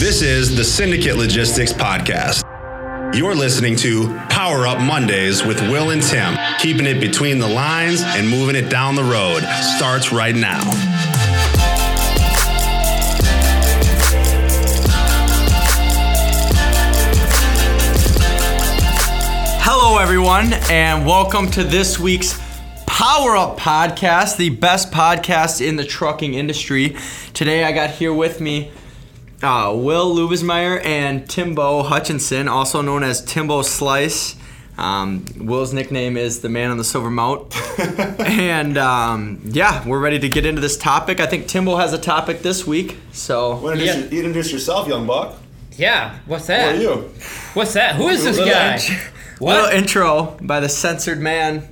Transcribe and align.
This 0.00 0.22
is 0.22 0.56
the 0.56 0.64
Syndicate 0.64 1.16
Logistics 1.18 1.74
Podcast. 1.74 2.42
You're 3.14 3.34
listening 3.34 3.76
to 3.76 4.08
Power 4.30 4.66
Up 4.66 4.80
Mondays 4.80 5.44
with 5.44 5.60
Will 5.60 5.90
and 5.90 6.02
Tim. 6.02 6.38
Keeping 6.58 6.86
it 6.86 7.00
between 7.00 7.38
the 7.38 7.46
lines 7.46 8.00
and 8.02 8.26
moving 8.26 8.56
it 8.56 8.70
down 8.70 8.94
the 8.94 9.04
road 9.04 9.40
starts 9.76 10.10
right 10.10 10.34
now. 10.34 10.62
Hello, 19.60 19.98
everyone, 19.98 20.54
and 20.70 21.04
welcome 21.04 21.50
to 21.50 21.62
this 21.62 21.98
week's 21.98 22.40
Power 22.86 23.36
Up 23.36 23.58
Podcast, 23.58 24.38
the 24.38 24.48
best 24.48 24.90
podcast 24.90 25.60
in 25.60 25.76
the 25.76 25.84
trucking 25.84 26.32
industry. 26.32 26.96
Today, 27.34 27.64
I 27.64 27.72
got 27.72 27.90
here 27.90 28.14
with 28.14 28.40
me 28.40 28.72
uh, 29.42 29.72
Will 29.74 30.14
Lubesmeyer 30.14 30.84
and 30.84 31.28
Timbo 31.28 31.82
Hutchinson, 31.82 32.48
also 32.48 32.82
known 32.82 33.02
as 33.02 33.22
Timbo 33.24 33.62
Slice. 33.62 34.36
Um, 34.78 35.26
Will's 35.36 35.74
nickname 35.74 36.16
is 36.16 36.40
the 36.40 36.48
man 36.48 36.70
on 36.70 36.78
the 36.78 36.84
silver 36.84 37.10
mount. 37.10 37.54
and 38.20 38.78
um, 38.78 39.40
yeah, 39.44 39.86
we're 39.86 39.98
ready 40.00 40.18
to 40.20 40.28
get 40.28 40.46
into 40.46 40.60
this 40.60 40.76
topic. 40.78 41.20
I 41.20 41.26
think 41.26 41.48
Timbo 41.48 41.76
has 41.76 41.92
a 41.92 41.98
topic 41.98 42.40
this 42.42 42.66
week. 42.66 42.96
So, 43.12 43.56
Well, 43.58 43.72
introduce, 43.72 43.96
Yeah. 43.96 44.10
you 44.10 44.18
introduce 44.24 44.52
yourself, 44.52 44.88
young 44.88 45.06
buck. 45.06 45.36
Yeah, 45.76 46.18
what's 46.26 46.46
that? 46.46 46.76
Who 46.76 46.82
that? 46.82 46.88
are 46.88 46.96
you? 47.02 47.08
What's 47.54 47.74
that? 47.74 47.96
Who 47.96 48.08
is 48.08 48.24
this 48.24 48.38
Little 48.38 48.52
guy? 48.54 48.74
intro- 48.74 48.96
little 49.40 49.66
intro 49.70 50.38
by 50.42 50.60
the 50.60 50.68
censored 50.68 51.20
man. 51.20 51.68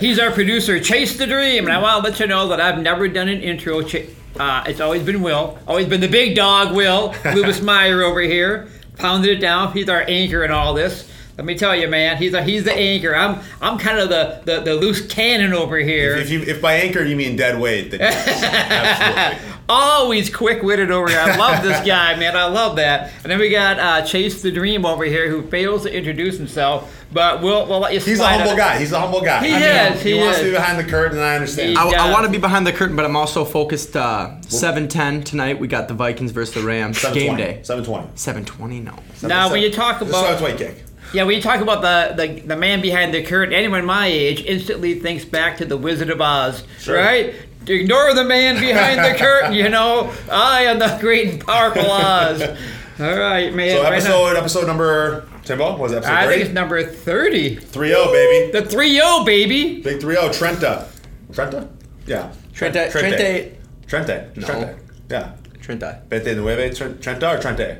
He's 0.00 0.18
our 0.18 0.30
producer, 0.30 0.78
Chase 0.80 1.16
the 1.16 1.26
Dream, 1.26 1.64
and 1.64 1.72
I 1.72 1.78
want 1.80 2.04
to 2.04 2.10
let 2.10 2.20
you 2.20 2.26
know 2.26 2.48
that 2.48 2.60
I've 2.60 2.80
never 2.80 3.08
done 3.08 3.28
an 3.28 3.40
intro. 3.40 3.82
Ch- 3.82 4.06
Uh, 4.40 4.64
it's 4.66 4.80
always 4.80 5.02
been 5.02 5.20
Will, 5.20 5.58
always 5.68 5.86
been 5.86 6.00
the 6.00 6.08
big 6.08 6.34
dog, 6.34 6.74
Will 6.74 7.14
Lewis 7.34 7.60
Meyer 7.62 8.02
over 8.02 8.22
here, 8.22 8.68
pounded 8.96 9.36
it 9.36 9.38
down. 9.38 9.74
He's 9.74 9.86
our 9.90 10.02
anchor 10.08 10.42
in 10.42 10.50
all 10.50 10.72
this. 10.72 11.06
Let 11.36 11.44
me 11.44 11.54
tell 11.58 11.76
you, 11.76 11.88
man, 11.88 12.16
he's 12.16 12.32
a, 12.32 12.42
he's 12.42 12.64
the 12.64 12.72
anchor. 12.72 13.14
I'm 13.14 13.40
I'm 13.60 13.76
kind 13.76 13.98
of 13.98 14.08
the, 14.08 14.40
the, 14.46 14.60
the 14.60 14.74
loose 14.76 15.06
cannon 15.06 15.52
over 15.52 15.76
here. 15.76 16.16
If, 16.16 16.30
you, 16.30 16.40
if 16.40 16.62
by 16.62 16.76
anchor 16.76 17.04
you 17.04 17.16
mean 17.16 17.36
dead 17.36 17.60
weight, 17.60 17.90
then 17.90 18.00
yes, 18.00 18.42
absolutely. 19.40 19.59
Always 19.70 20.34
quick 20.34 20.62
witted 20.64 20.90
over 20.90 21.08
here. 21.08 21.20
I 21.20 21.36
love 21.36 21.62
this 21.62 21.78
guy, 21.86 22.16
man. 22.18 22.36
I 22.36 22.46
love 22.46 22.74
that. 22.76 23.12
And 23.22 23.30
then 23.30 23.38
we 23.38 23.50
got 23.50 23.78
uh, 23.78 24.04
Chase 24.04 24.42
the 24.42 24.50
Dream 24.50 24.84
over 24.84 25.04
here 25.04 25.30
who 25.30 25.42
fails 25.48 25.84
to 25.84 25.96
introduce 25.96 26.36
himself, 26.38 26.92
but 27.12 27.40
we'll, 27.40 27.66
we'll 27.68 27.78
let 27.78 27.94
you 27.94 28.00
He's 28.00 28.18
a 28.18 28.26
humble 28.26 28.56
guy. 28.56 28.78
He's 28.80 28.90
a 28.90 28.98
humble 28.98 29.20
guy. 29.20 29.46
He 29.46 29.54
I 29.54 29.58
mean, 29.84 29.92
is, 29.94 30.02
He, 30.02 30.12
he 30.14 30.18
wants 30.18 30.38
is. 30.38 30.44
to 30.44 30.50
be 30.50 30.56
behind 30.56 30.78
the 30.78 30.90
curtain, 30.90 31.18
and 31.18 31.24
I 31.24 31.36
understand. 31.36 31.70
He- 31.70 31.76
I, 31.76 32.08
I 32.08 32.10
want 32.10 32.26
to 32.26 32.32
be 32.32 32.38
behind 32.38 32.66
the 32.66 32.72
curtain, 32.72 32.96
but 32.96 33.04
I'm 33.04 33.14
also 33.16 33.44
focused. 33.44 33.96
Uh, 33.96 34.40
Seven 34.42 34.88
ten 34.88 35.22
tonight. 35.22 35.60
We 35.60 35.68
got 35.68 35.86
the 35.86 35.94
Vikings 35.94 36.32
versus 36.32 36.54
the 36.54 36.62
Rams 36.62 37.00
game 37.12 37.36
day. 37.36 37.60
720. 37.62 38.08
Seven 38.16 38.44
twenty. 38.44 38.80
No. 38.80 38.96
Now, 39.22 39.52
when 39.52 39.62
you 39.62 39.70
talk 39.70 40.00
about 40.00 40.10
is 40.10 40.40
720 40.40 40.58
kick. 40.58 40.84
yeah, 41.14 41.22
when 41.22 41.36
you 41.36 41.42
talk 41.42 41.60
about 41.60 41.80
the, 41.82 42.14
the 42.26 42.40
the 42.40 42.56
man 42.56 42.80
behind 42.80 43.14
the 43.14 43.22
curtain, 43.22 43.54
anyone 43.54 43.84
my 43.84 44.06
age 44.08 44.42
instantly 44.44 44.98
thinks 44.98 45.24
back 45.24 45.58
to 45.58 45.64
the 45.64 45.76
Wizard 45.76 46.10
of 46.10 46.20
Oz, 46.20 46.64
Sure. 46.80 46.96
right? 46.96 47.34
Ignore 47.66 48.14
the 48.14 48.24
man 48.24 48.58
behind 48.60 48.98
the 49.00 49.18
curtain. 49.18 49.52
You 49.52 49.68
know, 49.68 50.12
I 50.30 50.62
am 50.64 50.78
the 50.78 50.96
great 51.00 51.28
and 51.28 51.46
powerful 51.46 51.90
Oz. 51.90 52.42
All 52.42 53.16
right, 53.18 53.52
man. 53.54 53.76
So 53.76 53.82
right 53.82 53.90
now- 53.90 53.94
episode 53.96 54.36
episode 54.36 54.66
number 54.66 55.28
Timbo 55.44 55.76
was 55.76 55.92
episode 55.92 56.12
I 56.12 56.20
think 56.22 56.32
30? 56.32 56.42
it's 56.42 56.50
number 56.52 56.82
thirty. 56.84 57.56
3-0 57.56 58.12
baby. 58.12 58.52
The 58.52 58.62
three 58.66 59.00
O 59.02 59.24
baby. 59.24 59.80
Big 59.80 60.00
3-0 60.00 60.32
Trenta. 60.36 60.86
Trenta? 61.32 61.68
Yeah. 62.06 62.32
Trente. 62.52 62.90
Trente. 62.90 63.52
Trente. 63.86 64.36
No. 64.36 64.46
Trente. 64.46 64.76
Yeah. 65.10 65.32
Trenta. 65.62 66.02
Vete 66.08 66.34
nueve 66.36 66.70
Tren- 66.72 67.00
Trenta 67.00 67.30
or 67.30 67.38
Trente? 67.38 67.78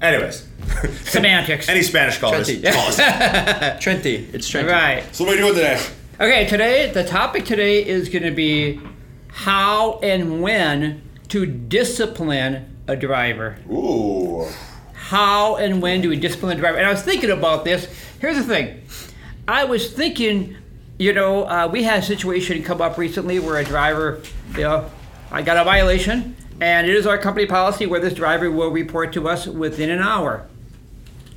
Anyways. 0.00 0.46
Semantics. 1.04 1.68
Any 1.70 1.82
Spanish 1.82 2.18
callers. 2.18 2.46
Trente. 2.48 2.72
call 2.72 2.88
us. 2.88 2.96
Trente. 3.82 4.28
It's 4.34 4.48
Trente. 4.48 4.68
Right. 4.70 5.04
So 5.14 5.24
what 5.24 5.34
are 5.34 5.36
you 5.36 5.42
doing 5.42 5.54
today? 5.54 5.80
Okay, 6.20 6.46
today 6.46 6.90
the 6.90 7.04
topic 7.04 7.44
today 7.44 7.86
is 7.86 8.08
going 8.08 8.24
to 8.24 8.32
be 8.32 8.80
how 9.28 10.00
and 10.00 10.42
when 10.42 11.00
to 11.28 11.46
discipline 11.46 12.76
a 12.88 12.96
driver. 12.96 13.56
Ooh. 13.70 14.48
How 14.94 15.54
and 15.54 15.80
when 15.80 16.00
do 16.00 16.08
we 16.08 16.16
discipline 16.16 16.56
a 16.56 16.60
driver? 16.60 16.76
And 16.76 16.88
I 16.88 16.90
was 16.90 17.02
thinking 17.02 17.30
about 17.30 17.64
this. 17.64 17.86
Here's 18.20 18.34
the 18.34 18.42
thing. 18.42 18.82
I 19.46 19.62
was 19.62 19.92
thinking, 19.92 20.56
you 20.98 21.12
know, 21.12 21.44
uh, 21.44 21.68
we 21.70 21.84
had 21.84 22.00
a 22.00 22.02
situation 22.02 22.64
come 22.64 22.80
up 22.80 22.98
recently 22.98 23.38
where 23.38 23.58
a 23.58 23.64
driver, 23.64 24.20
you 24.54 24.62
know, 24.62 24.90
I 25.30 25.42
got 25.42 25.56
a 25.56 25.62
violation, 25.62 26.34
and 26.60 26.88
it 26.88 26.96
is 26.96 27.06
our 27.06 27.18
company 27.18 27.46
policy 27.46 27.86
where 27.86 28.00
this 28.00 28.14
driver 28.14 28.50
will 28.50 28.72
report 28.72 29.12
to 29.12 29.28
us 29.28 29.46
within 29.46 29.88
an 29.88 30.00
hour. 30.00 30.48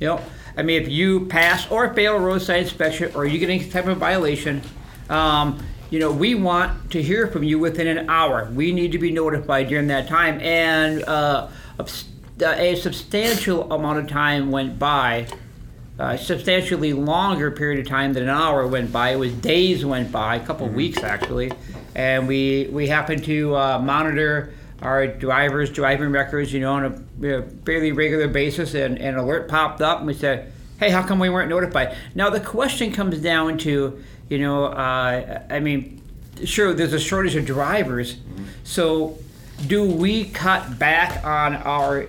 You 0.00 0.08
know, 0.08 0.20
I 0.56 0.62
mean, 0.62 0.82
if 0.82 0.88
you 0.88 1.26
pass 1.26 1.70
or 1.70 1.92
fail 1.94 2.16
a 2.16 2.20
roadside 2.20 2.62
inspection 2.62 3.12
or 3.14 3.24
you 3.24 3.38
get 3.38 3.48
any 3.48 3.68
type 3.68 3.86
of 3.86 3.98
violation, 3.98 4.62
um, 5.08 5.64
you 5.90 5.98
know, 5.98 6.10
we 6.10 6.34
want 6.34 6.90
to 6.92 7.02
hear 7.02 7.26
from 7.26 7.42
you 7.42 7.58
within 7.58 7.86
an 7.86 8.08
hour. 8.08 8.50
We 8.52 8.72
need 8.72 8.92
to 8.92 8.98
be 8.98 9.10
notified 9.10 9.68
during 9.68 9.88
that 9.88 10.08
time, 10.08 10.40
and 10.40 11.04
uh, 11.04 11.48
a, 11.78 11.86
a 12.40 12.74
substantial 12.76 13.70
amount 13.72 13.98
of 13.98 14.08
time 14.08 14.50
went 14.50 14.78
by. 14.78 15.26
A 15.98 16.16
substantially 16.16 16.94
longer 16.94 17.50
period 17.50 17.78
of 17.78 17.86
time 17.86 18.14
than 18.14 18.24
an 18.24 18.30
hour 18.30 18.66
went 18.66 18.90
by. 18.90 19.10
It 19.10 19.16
was 19.16 19.32
days 19.34 19.84
went 19.84 20.10
by, 20.10 20.36
a 20.36 20.40
couple 20.40 20.66
weeks 20.68 21.04
actually, 21.04 21.52
and 21.94 22.26
we 22.26 22.68
we 22.72 22.88
happened 22.88 23.22
to 23.24 23.54
uh, 23.54 23.78
monitor 23.78 24.54
our 24.80 25.06
drivers' 25.06 25.70
driving 25.70 26.10
records, 26.10 26.52
you 26.52 26.60
know, 26.60 26.72
on 26.72 26.84
a 26.86 26.90
know, 27.30 27.44
fairly 27.64 27.92
regular 27.92 28.28
basis, 28.28 28.74
and 28.74 28.98
an 28.98 29.16
alert 29.16 29.48
popped 29.48 29.80
up, 29.80 29.98
and 29.98 30.06
we 30.06 30.14
said, 30.14 30.52
"Hey, 30.78 30.90
how 30.90 31.02
come 31.02 31.18
we 31.18 31.28
weren't 31.28 31.48
notified?" 31.48 31.96
Now 32.14 32.30
the 32.30 32.40
question 32.40 32.92
comes 32.92 33.18
down 33.18 33.58
to, 33.58 34.02
you 34.28 34.38
know, 34.38 34.66
uh, 34.66 35.42
I 35.48 35.60
mean, 35.60 36.02
sure, 36.44 36.72
there's 36.74 36.92
a 36.92 37.00
shortage 37.00 37.36
of 37.36 37.46
drivers, 37.46 38.16
so 38.64 39.18
do 39.66 39.84
we 39.84 40.24
cut 40.24 40.78
back 40.78 41.24
on 41.24 41.54
our 41.56 42.06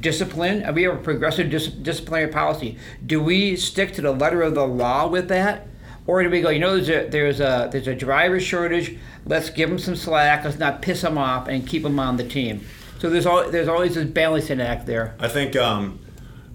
discipline? 0.00 0.74
We 0.74 0.84
have 0.84 0.94
a 0.94 0.98
progressive 0.98 1.50
dis- 1.50 1.68
disciplinary 1.68 2.32
policy. 2.32 2.78
Do 3.04 3.22
we 3.22 3.56
stick 3.56 3.92
to 3.94 4.02
the 4.02 4.12
letter 4.12 4.42
of 4.42 4.54
the 4.54 4.66
law 4.66 5.06
with 5.08 5.28
that? 5.28 5.68
Or 6.06 6.22
do 6.22 6.30
we 6.30 6.40
go, 6.40 6.50
you 6.50 6.60
know, 6.60 6.78
there's 6.78 6.88
a 6.88 7.08
there's 7.08 7.40
a 7.40 7.68
there's 7.70 7.88
a 7.88 7.94
driver 7.94 8.38
shortage. 8.38 8.96
Let's 9.24 9.50
give 9.50 9.68
them 9.68 9.78
some 9.78 9.96
slack. 9.96 10.44
Let's 10.44 10.58
not 10.58 10.80
piss 10.80 11.00
them 11.00 11.18
off 11.18 11.48
and 11.48 11.66
keep 11.66 11.82
them 11.82 11.98
on 11.98 12.16
the 12.16 12.24
team. 12.24 12.64
So 12.98 13.10
there's 13.10 13.26
al- 13.26 13.50
there's 13.50 13.68
always 13.68 13.94
this 13.94 14.08
balancing 14.08 14.60
act 14.60 14.86
there. 14.86 15.14
I 15.18 15.28
think, 15.28 15.56
um, 15.56 15.98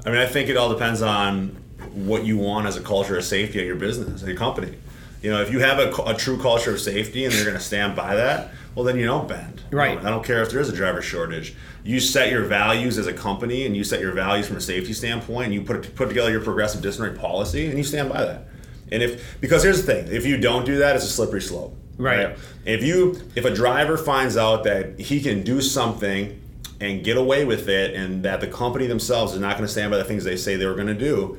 I 0.05 0.09
mean, 0.09 0.19
I 0.19 0.25
think 0.25 0.49
it 0.49 0.57
all 0.57 0.69
depends 0.69 1.01
on 1.01 1.57
what 1.93 2.25
you 2.25 2.37
want 2.37 2.67
as 2.67 2.77
a 2.77 2.81
culture 2.81 3.17
of 3.17 3.23
safety 3.23 3.59
at 3.59 3.65
your 3.65 3.75
business, 3.75 4.21
at 4.21 4.27
your 4.27 4.37
company. 4.37 4.75
You 5.21 5.29
know, 5.29 5.41
if 5.41 5.51
you 5.51 5.59
have 5.59 5.77
a, 5.77 5.91
a 6.03 6.15
true 6.15 6.41
culture 6.41 6.71
of 6.71 6.79
safety 6.79 7.25
and 7.25 7.33
you're 7.33 7.45
going 7.45 7.57
to 7.57 7.63
stand 7.63 7.95
by 7.95 8.15
that, 8.15 8.51
well, 8.73 8.85
then 8.85 8.97
you 8.97 9.05
don't 9.05 9.27
bend. 9.27 9.61
Right. 9.71 9.99
I 9.99 10.09
don't 10.09 10.23
care 10.23 10.41
if 10.41 10.49
there 10.49 10.59
is 10.59 10.69
a 10.69 10.75
driver 10.75 11.01
shortage. 11.01 11.55
You 11.83 11.99
set 11.99 12.31
your 12.31 12.45
values 12.45 12.97
as 12.97 13.05
a 13.05 13.13
company 13.13 13.65
and 13.65 13.75
you 13.75 13.83
set 13.83 13.99
your 13.99 14.13
values 14.13 14.47
from 14.47 14.57
a 14.57 14.61
safety 14.61 14.93
standpoint 14.93 15.45
and 15.45 15.53
you 15.53 15.61
put, 15.61 15.93
put 15.95 16.07
together 16.07 16.31
your 16.31 16.41
progressive 16.41 16.81
disciplinary 16.81 17.19
policy 17.19 17.67
and 17.67 17.77
you 17.77 17.83
stand 17.83 18.09
by 18.09 18.23
that. 18.23 18.47
And 18.91 19.03
if, 19.03 19.39
because 19.39 19.63
here's 19.63 19.85
the 19.85 19.93
thing, 19.93 20.07
if 20.07 20.25
you 20.25 20.37
don't 20.37 20.65
do 20.65 20.79
that, 20.79 20.95
it's 20.95 21.05
a 21.05 21.09
slippery 21.09 21.41
slope. 21.41 21.77
Right. 21.97 22.37
If 22.65 22.83
you, 22.83 23.19
if 23.35 23.45
a 23.45 23.53
driver 23.53 23.97
finds 23.97 24.37
out 24.37 24.63
that 24.63 24.99
he 24.99 25.21
can 25.21 25.43
do 25.43 25.61
something 25.61 26.39
and 26.79 27.03
get 27.03 27.15
away 27.17 27.45
with 27.45 27.69
it 27.69 27.93
and 27.93 28.23
that 28.23 28.41
the 28.41 28.47
company 28.47 28.87
themselves 28.87 29.33
is 29.33 29.39
not 29.39 29.55
going 29.57 29.67
to 29.67 29.71
stand 29.71 29.91
by 29.91 29.97
the 29.97 30.03
things 30.03 30.23
they 30.23 30.35
say 30.35 30.55
they 30.55 30.65
were 30.65 30.73
going 30.75 30.87
to 30.87 30.95
do 30.95 31.37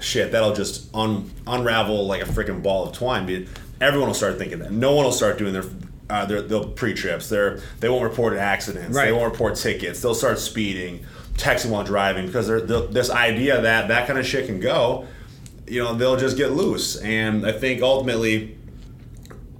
shit 0.00 0.32
that'll 0.32 0.54
just 0.54 0.92
un- 0.94 1.30
unravel 1.46 2.06
like 2.06 2.22
a 2.22 2.24
freaking 2.24 2.62
ball 2.62 2.86
of 2.88 2.92
twine. 2.94 3.26
Be- 3.26 3.46
everyone 3.80 4.08
will 4.08 4.14
start 4.14 4.38
thinking 4.38 4.58
that. 4.60 4.72
No 4.72 4.92
one 4.94 5.04
will 5.04 5.12
start 5.12 5.38
doing 5.38 5.52
their 5.52 5.64
uh, 6.08 6.24
their, 6.26 6.42
their 6.42 6.64
pre-trips. 6.64 7.28
Their, 7.28 7.60
they 7.78 7.88
won't 7.88 8.02
report 8.02 8.36
accidents. 8.36 8.96
They 9.06 9.12
won't 9.12 9.30
report 9.30 9.54
tickets. 9.54 10.02
They'll 10.02 10.14
start 10.14 10.40
speeding 10.40 11.04
texting 11.34 11.70
while 11.70 11.84
driving 11.84 12.26
because 12.26 12.48
they're, 12.48 12.60
they're- 12.60 12.88
this 12.88 13.10
idea 13.10 13.60
that 13.60 13.88
that 13.88 14.06
kind 14.08 14.18
of 14.18 14.26
shit 14.26 14.46
can 14.46 14.58
go 14.60 15.06
you 15.68 15.80
know 15.80 15.94
they'll 15.94 16.16
just 16.16 16.36
get 16.36 16.50
loose. 16.50 16.96
And 16.96 17.46
i 17.46 17.52
think 17.52 17.80
ultimately 17.80 18.58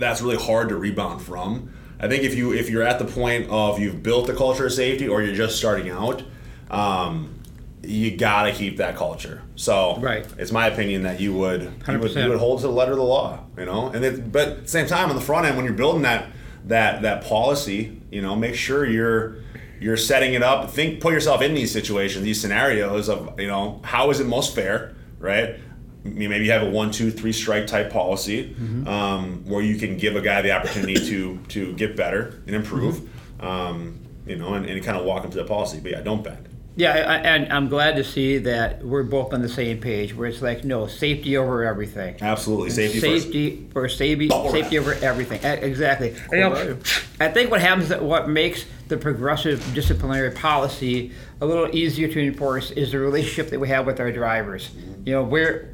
that's 0.01 0.21
really 0.21 0.37
hard 0.43 0.69
to 0.71 0.77
rebound 0.77 1.23
from. 1.23 1.71
I 2.01 2.09
think 2.09 2.25
if 2.25 2.35
you 2.35 2.53
if 2.53 2.69
you're 2.71 2.83
at 2.83 2.99
the 2.99 3.05
point 3.05 3.49
of 3.51 3.79
you've 3.79 4.03
built 4.03 4.27
the 4.27 4.35
culture 4.35 4.67
of 4.67 4.73
safety 4.73 5.07
or 5.07 5.23
you're 5.23 5.35
just 5.35 5.57
starting 5.59 5.91
out, 5.91 6.23
um, 6.71 7.37
you 7.83 8.17
gotta 8.17 8.53
keep 8.53 8.79
that 8.79 8.97
culture. 8.97 9.43
So 9.55 9.99
Right. 10.01 10.27
it's 10.39 10.53
my 10.53 10.67
opinion 10.67 11.03
that 11.05 11.21
you 11.21 11.33
would 11.35 11.63
you 11.63 11.99
would, 11.99 12.15
you 12.25 12.29
would 12.31 12.39
hold 12.39 12.61
to 12.61 12.67
the 12.67 12.73
letter 12.73 12.93
of 12.93 12.99
the 12.99 13.05
law, 13.05 13.41
you 13.59 13.65
know. 13.67 13.89
And 13.89 14.05
it, 14.05 14.33
but 14.33 14.49
at 14.49 14.63
the 14.63 14.69
same 14.69 14.87
time, 14.87 15.11
on 15.11 15.15
the 15.17 15.23
front 15.23 15.47
end, 15.47 15.57
when 15.57 15.65
you're 15.65 15.75
building 15.75 16.03
that 16.03 16.27
that 16.67 17.03
that 17.03 17.25
policy, 17.25 18.01
you 18.11 18.23
know, 18.23 18.35
make 18.37 18.55
sure 18.55 18.85
you're 18.87 19.37
you're 19.81 19.97
setting 19.97 20.35
it 20.35 20.43
up. 20.43 20.71
Think, 20.71 21.01
put 21.01 21.13
yourself 21.15 21.41
in 21.41 21.55
these 21.55 21.73
situations, 21.73 22.25
these 22.25 22.41
scenarios 22.41 23.09
of 23.09 23.39
you 23.41 23.47
know 23.47 23.81
how 23.85 24.11
is 24.11 24.21
it 24.21 24.27
most 24.27 24.55
fair, 24.55 24.95
right? 25.19 25.57
You 26.05 26.29
maybe 26.29 26.49
have 26.49 26.63
a 26.63 26.71
one, 26.71 26.91
two, 26.91 27.11
three 27.11 27.33
strike 27.33 27.67
type 27.67 27.91
policy 27.93 28.55
um, 28.87 29.45
where 29.47 29.63
you 29.63 29.77
can 29.77 29.97
give 29.99 30.17
a 30.17 30.21
guy 30.23 30.41
the 30.43 30.53
opportunity 30.53 30.95
to 30.95 31.39
to 31.49 31.73
get 31.75 31.95
better 31.97 32.41
and 32.47 32.57
improve, 32.57 33.09
um, 33.43 33.99
you 34.27 34.37
know, 34.37 34.55
and, 34.55 34.65
and 34.67 34.83
kind 34.83 34.97
of 34.99 35.05
walk 35.05 35.25
him 35.25 35.31
through 35.31 35.43
the 35.43 35.49
policy. 35.49 35.79
But 35.81 35.93
yeah, 35.93 36.01
don't 36.01 36.25
bend. 36.25 36.49
Yeah, 36.77 36.93
I, 36.93 36.99
I- 36.99 37.17
and 37.19 37.53
I'm 37.53 37.69
glad 37.69 37.97
to 37.97 38.05
see 38.05 38.39
that 38.39 38.85
we're 38.85 39.03
both 39.03 39.35
on 39.35 39.43
the 39.43 39.49
same 39.49 39.81
page. 39.81 40.15
Where 40.15 40.29
it's 40.29 40.41
like, 40.41 40.65
no, 40.65 40.87
safety 40.87 41.37
over 41.37 41.65
everything. 41.65 42.17
Absolutely, 42.21 42.71
safety, 42.71 43.01
first. 43.01 43.23
safety 43.25 43.69
for 43.73 43.89
safety, 43.89 44.31
All 44.31 44.51
safety 44.51 44.79
over 44.79 44.95
everything. 44.95 45.41
Exactly. 45.45 46.15
You 46.31 46.39
know, 46.39 46.79
I 47.19 47.29
think 47.29 47.51
what 47.51 47.61
happens, 47.61 47.89
that 47.89 48.03
what 48.03 48.29
makes 48.29 48.65
the 48.89 48.97
progressive 48.97 49.63
disciplinary 49.75 50.31
policy 50.31 51.13
a 51.41 51.47
little 51.47 51.69
easier 51.75 52.09
to 52.09 52.21
enforce 52.25 52.71
is 52.73 52.93
the 52.93 52.99
relationship 52.99 53.51
that 53.51 53.61
we 53.61 53.69
have 53.69 53.87
with 53.87 54.01
our 54.01 54.11
drivers. 54.13 54.71
You 55.05 55.13
know, 55.15 55.23
we're, 55.25 55.69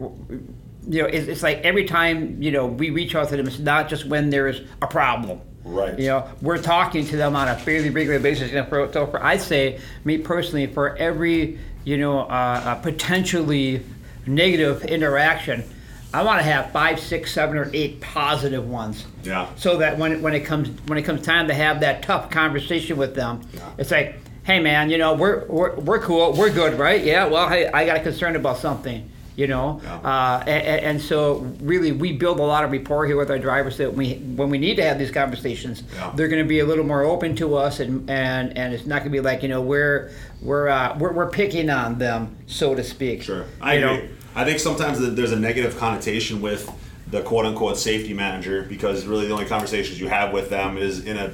you 0.88 1.02
know, 1.02 1.08
it's, 1.08 1.26
it's 1.26 1.42
like 1.42 1.58
every 1.58 1.84
time 1.84 2.40
you 2.42 2.50
know 2.50 2.66
we 2.66 2.90
reach 2.90 3.14
out 3.14 3.28
to 3.30 3.36
them, 3.36 3.46
it's 3.46 3.58
not 3.58 3.88
just 3.88 4.06
when 4.06 4.30
there's 4.30 4.60
a 4.82 4.86
problem. 4.86 5.40
Right. 5.64 5.98
You 5.98 6.06
know, 6.06 6.30
we're 6.42 6.62
talking 6.62 7.04
to 7.06 7.16
them 7.16 7.34
on 7.34 7.48
a 7.48 7.56
fairly 7.56 7.90
regular 7.90 8.20
basis. 8.20 8.50
You 8.50 8.58
know, 8.58 8.66
for, 8.66 8.92
so 8.92 9.06
for, 9.08 9.22
I'd 9.22 9.40
say, 9.40 9.80
me 10.04 10.18
personally, 10.18 10.66
for 10.68 10.96
every 10.96 11.58
you 11.84 11.98
know 11.98 12.20
uh, 12.20 12.62
uh, 12.64 12.74
potentially 12.76 13.82
negative 14.26 14.84
interaction, 14.84 15.64
I 16.14 16.22
want 16.22 16.38
to 16.38 16.44
have 16.44 16.70
five, 16.70 17.00
six, 17.00 17.32
seven, 17.32 17.56
or 17.58 17.68
eight 17.72 18.00
positive 18.00 18.68
ones. 18.68 19.06
Yeah. 19.24 19.48
So 19.56 19.78
that 19.78 19.98
when 19.98 20.12
it, 20.12 20.20
when 20.20 20.34
it 20.34 20.44
comes 20.44 20.68
when 20.86 20.98
it 20.98 21.02
comes 21.02 21.22
time 21.22 21.48
to 21.48 21.54
have 21.54 21.80
that 21.80 22.02
tough 22.02 22.30
conversation 22.30 22.96
with 22.96 23.16
them, 23.16 23.42
it's 23.76 23.90
like, 23.90 24.20
hey 24.44 24.60
man, 24.60 24.88
you 24.88 24.98
know, 24.98 25.14
we're 25.14 25.46
we're, 25.46 25.74
we're 25.74 26.00
cool, 26.00 26.32
we're 26.32 26.50
good, 26.50 26.78
right? 26.78 27.02
Yeah. 27.02 27.26
Well, 27.26 27.48
hey, 27.48 27.66
I 27.66 27.84
got 27.84 27.96
a 27.96 28.00
concern 28.00 28.36
about 28.36 28.58
something. 28.58 29.10
You 29.36 29.46
know, 29.46 29.80
Yeah. 29.84 29.96
uh, 29.96 30.42
and, 30.46 30.80
and 30.86 31.00
so 31.02 31.46
really 31.60 31.92
we 31.92 32.12
build 32.12 32.40
a 32.40 32.42
lot 32.42 32.64
of 32.64 32.72
rapport 32.72 33.04
here 33.04 33.18
with 33.18 33.30
our 33.30 33.38
drivers 33.38 33.76
that 33.76 33.92
we 33.92 34.14
when 34.14 34.48
we 34.48 34.56
need 34.56 34.76
to 34.76 34.82
have 34.82 34.98
these 34.98 35.10
conversations, 35.10 35.82
Yeah. 35.94 36.10
they're 36.16 36.28
going 36.28 36.42
to 36.42 36.48
be 36.48 36.60
a 36.60 36.64
little 36.64 36.86
more 36.86 37.02
open 37.04 37.36
to 37.36 37.54
us, 37.56 37.78
and 37.80 38.08
and, 38.08 38.56
and 38.56 38.72
it's 38.72 38.86
not 38.86 39.00
going 39.00 39.12
to 39.12 39.18
be 39.18 39.20
like 39.20 39.42
you 39.42 39.48
know 39.50 39.60
we're 39.60 40.10
we're, 40.40 40.68
uh, 40.68 40.96
we're 40.98 41.12
we're 41.12 41.28
picking 41.30 41.68
on 41.68 41.98
them, 41.98 42.34
so 42.46 42.74
to 42.74 42.82
speak. 42.82 43.22
Sure, 43.24 43.44
I 43.60 43.74
You 43.74 43.80
know? 43.82 43.94
agree. 43.94 44.08
I 44.34 44.44
think 44.44 44.58
sometimes 44.58 44.98
there's 45.14 45.32
a 45.32 45.38
negative 45.40 45.76
connotation 45.76 46.40
with 46.40 46.70
the 47.10 47.20
quote 47.22 47.44
unquote 47.46 47.76
safety 47.76 48.14
manager 48.14 48.62
because 48.62 49.04
really 49.04 49.26
the 49.26 49.32
only 49.34 49.46
conversations 49.46 50.00
you 50.00 50.08
have 50.08 50.32
with 50.32 50.48
them 50.50 50.76
is 50.78 51.04
in 51.04 51.16
a 51.18 51.30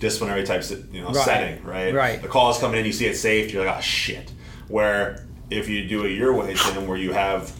disciplinary 0.00 0.44
type 0.44 0.62
you 0.92 1.00
know 1.00 1.08
Right. 1.08 1.24
setting, 1.24 1.64
right? 1.64 1.94
Right. 1.94 2.20
The 2.22 2.28
call 2.28 2.50
is 2.50 2.58
coming 2.58 2.78
in, 2.80 2.86
you 2.86 2.92
see 2.92 3.06
it's 3.06 3.20
safe, 3.20 3.52
you're 3.52 3.64
like, 3.64 3.78
oh 3.78 3.80
shit. 3.80 4.30
Where 4.68 5.24
if 5.50 5.68
you 5.68 5.86
do 5.86 6.04
it 6.04 6.10
your 6.10 6.32
way, 6.32 6.54
Tim, 6.54 6.86
where 6.86 6.98
you 6.98 7.12
have 7.12 7.52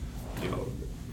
you 0.42 0.50
know 0.50 0.66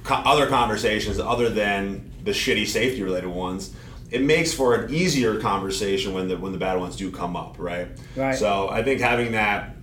co- 0.03 0.15
other 0.15 0.47
conversations 0.47 1.19
other 1.19 1.49
than 1.49 2.11
the 2.23 2.31
shitty 2.31 2.67
safety 2.67 3.03
related 3.03 3.29
ones. 3.29 3.73
It 4.11 4.21
makes 4.21 4.53
for 4.53 4.75
an 4.75 4.93
easier 4.93 5.39
conversation 5.39 6.13
when 6.13 6.27
the 6.27 6.37
when 6.37 6.51
the 6.51 6.57
bad 6.57 6.79
ones 6.79 6.95
do 6.95 7.11
come 7.11 7.35
up, 7.35 7.55
right? 7.57 7.87
Right. 8.15 8.35
So 8.35 8.69
I 8.69 8.83
think 8.83 9.01
having 9.01 9.31
that 9.33 9.75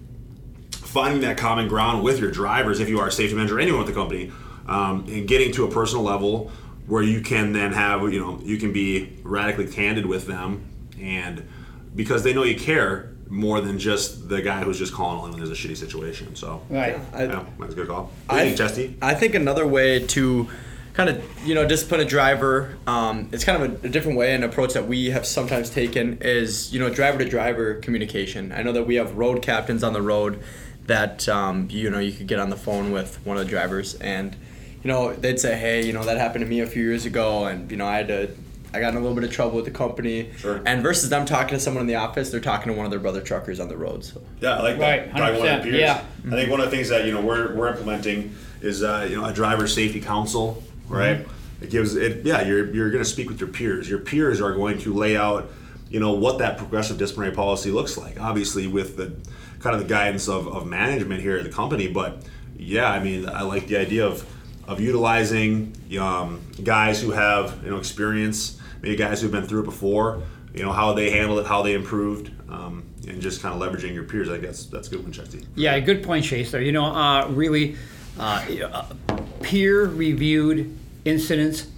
finding 0.71 1.23
that 1.23 1.39
common 1.39 1.69
ground 1.69 2.03
with 2.03 2.21
your 2.21 2.31
drivers, 2.31 2.79
if 2.79 2.89
you 2.89 3.01
are 3.01 3.09
a 3.09 3.13
safety 3.13 3.35
manager 3.35 3.57
or 3.57 3.61
anyone 3.61 3.81
with 3.81 3.89
the 3.89 3.95
company, 3.95 4.31
um, 4.69 5.07
and 5.09 5.27
getting 5.27 5.53
to 5.53 5.65
a 5.65 5.71
personal 5.71 6.05
level 6.05 6.53
where 6.87 7.03
you 7.03 7.21
can 7.21 7.53
then 7.53 7.73
have, 7.73 8.03
you 8.13 8.21
know, 8.21 8.41
you 8.43 8.59
can 8.59 8.73
be 8.73 9.19
radically 9.23 9.67
candid 9.67 10.05
with 10.05 10.27
them, 10.27 10.65
and 11.01 11.49
because 11.95 12.23
they 12.23 12.33
know 12.33 12.43
you 12.43 12.57
care 12.57 13.12
more 13.33 13.63
than 13.63 13.79
just 13.79 14.29
the 14.29 14.43
guy 14.43 14.63
who's 14.63 14.79
just 14.79 14.93
calling 14.93 15.19
on 15.21 15.31
when 15.31 15.39
there's 15.39 15.51
a 15.51 15.55
shitty 15.55 15.77
situation. 15.77 16.37
So, 16.37 16.61
Right. 16.69 16.99
I- 17.15 17.25
yeah, 17.25 17.45
that's 17.59 17.73
a 17.73 17.77
good 17.77 17.89
call. 17.89 18.13
What 18.27 18.39
do 18.39 18.45
think, 18.45 18.57
Chesty? 18.59 18.97
I 19.01 19.15
think 19.15 19.35
another 19.35 19.67
way 19.67 20.01
to 20.09 20.49
kind 20.93 21.09
of 21.09 21.23
you 21.47 21.55
know 21.55 21.67
discipline 21.67 22.03
a 22.03 22.05
driver, 22.05 22.77
um, 22.87 23.31
it's 23.33 23.43
kind 23.45 23.63
of 23.63 23.83
a, 23.85 23.87
a 23.87 23.91
different 23.91 24.19
way 24.19 24.35
and 24.35 24.45
approach 24.45 24.75
that 24.75 24.87
we 24.87 25.07
have 25.11 25.25
sometimes 25.27 25.71
taken 25.71 26.19
is 26.21 26.73
you 26.75 26.79
know 26.79 26.91
driver 26.91 27.19
to 27.19 27.25
driver 27.25 27.75
communication. 27.77 28.53
I 28.53 28.63
know 28.63 28.73
that 28.73 28.87
we 28.87 28.97
have 28.97 29.17
road 29.17 29.41
captains 29.41 29.83
on 29.83 29.95
the 29.95 30.03
road 30.03 30.39
that 30.87 31.27
um, 31.31 31.69
you 31.71 31.89
know 31.89 31.99
you 32.01 32.13
could 32.13 32.27
get 32.27 32.39
on 32.39 32.51
the 32.51 32.57
phone 32.57 32.93
with 32.93 33.19
one 33.25 33.39
of 33.39 33.45
the 33.45 33.49
drivers 33.49 33.95
and 33.95 34.37
you 34.85 34.89
know 34.89 35.15
they'd 35.15 35.41
say 35.41 35.57
hey 35.57 35.87
you 35.87 35.93
know 35.95 36.05
that 36.05 36.19
happened 36.19 36.45
to 36.45 36.49
me 36.51 36.61
a 36.61 36.67
few 36.67 36.83
years 36.83 37.07
ago 37.07 37.45
and 37.47 37.71
you 37.71 37.79
know 37.79 37.87
I 37.87 37.97
had 37.97 38.09
to. 38.09 38.31
I 38.75 38.81
got 38.81 38.91
in 38.91 38.97
a 38.97 39.01
little 39.01 39.15
bit 39.15 39.25
of 39.25 39.31
trouble 39.31 39.57
with 39.57 39.65
the 39.67 39.71
company, 39.71 40.31
Sure. 40.39 40.61
and 40.65 40.83
versus 40.83 41.11
them 41.11 41.27
talking 41.27 41.57
to 41.57 41.61
someone 41.61 41.83
in 41.83 41.87
the 41.87 41.97
office, 41.97 42.31
they're 42.31 42.41
talking 42.41 42.73
to 42.73 42.77
one 42.77 42.87
of 42.87 42.91
their 42.91 43.01
brother 43.01 43.21
truckers 43.21 43.61
on 43.61 43.69
the 43.69 43.77
road. 43.77 44.05
So 44.05 44.23
Yeah, 44.41 44.57
I 44.57 44.63
like 44.63 44.79
Right, 44.79 45.07
that. 45.13 45.17
Driving 45.17 45.41
one 45.41 45.49
of 45.49 45.55
100%, 45.61 45.65
your 45.65 45.73
peers. 45.75 45.81
yeah. 45.81 46.03
I 46.27 46.31
think 46.31 46.51
one 46.51 46.61
of 46.61 46.71
the 46.71 46.77
things 46.77 46.89
that 46.89 47.05
you 47.07 47.13
know 47.13 47.21
we're, 47.21 47.55
we're 47.55 47.69
implementing 47.69 48.35
is 48.61 48.83
uh, 48.83 49.07
you 49.11 49.17
know 49.21 49.25
a 49.27 49.33
driver 49.33 49.67
safety 49.67 50.01
council, 50.01 50.63
right? 50.89 51.19
Mm-hmm. 51.19 51.65
It 51.65 51.71
gives 51.71 51.95
it. 51.95 52.25
Yeah, 52.25 52.43
you're 52.43 52.73
you're 52.75 52.91
going 52.91 53.05
to 53.05 53.09
speak 53.09 53.29
with 53.29 53.39
your 53.41 53.49
peers. 53.51 53.89
Your 53.89 53.99
peers 54.01 54.41
are 54.41 54.53
going 54.55 54.79
to 54.79 54.93
lay 54.95 55.17
out 55.17 55.51
you 55.91 56.01
know 56.01 56.13
what 56.13 56.39
that 56.39 56.57
progressive 56.57 56.97
disciplinary 56.97 57.35
policy 57.35 57.71
looks 57.71 57.99
like. 57.99 58.19
Obviously, 58.21 58.67
with 58.67 58.97
the 58.97 59.13
kind 59.61 59.77
of 59.77 59.83
the 59.83 59.89
guidance 59.89 60.27
of, 60.29 60.49
of 60.49 60.67
management 60.67 61.21
here 61.21 61.37
at 61.37 61.45
the 61.45 61.51
company, 61.51 61.87
but 61.87 62.23
yeah, 62.57 62.91
I 62.91 62.99
mean, 63.03 63.29
I 63.29 63.43
like 63.43 63.67
the 63.69 63.77
idea 63.77 64.07
of 64.07 64.27
of 64.67 64.81
utilizing 64.81 65.77
um, 66.01 66.41
guys 66.65 67.03
who 67.03 67.11
have 67.11 67.61
you 67.65 67.71
know 67.71 67.77
experience, 67.79 68.59
maybe 68.83 68.97
guys 68.97 69.23
who've 69.23 69.33
been 69.33 69.47
through 69.47 69.63
it 69.63 69.67
before. 69.67 70.23
You 70.55 70.63
know 70.63 70.73
how 70.73 70.93
they 70.93 71.11
handled 71.11 71.39
it, 71.41 71.47
how 71.47 71.63
they 71.63 71.73
improved, 71.73 72.31
um, 72.51 72.85
and 73.09 73.23
just 73.23 73.41
kind 73.41 73.55
of 73.55 73.61
leveraging 73.61 73.95
your 73.95 74.05
peers. 74.05 74.29
I 74.29 74.37
guess 74.37 74.67
that's 74.67 74.89
good 74.89 75.03
one, 75.03 75.11
Chesty. 75.11 75.47
Yeah, 75.55 75.81
good 75.81 76.03
point, 76.03 76.27
Chase. 76.27 76.51
There, 76.51 76.61
you 76.61 76.73
know, 76.73 76.85
uh, 76.85 77.27
really, 77.29 77.77
uh, 78.19 78.45
uh, 78.71 79.17
peer-reviewed 79.41 80.77
incidents 81.07 81.69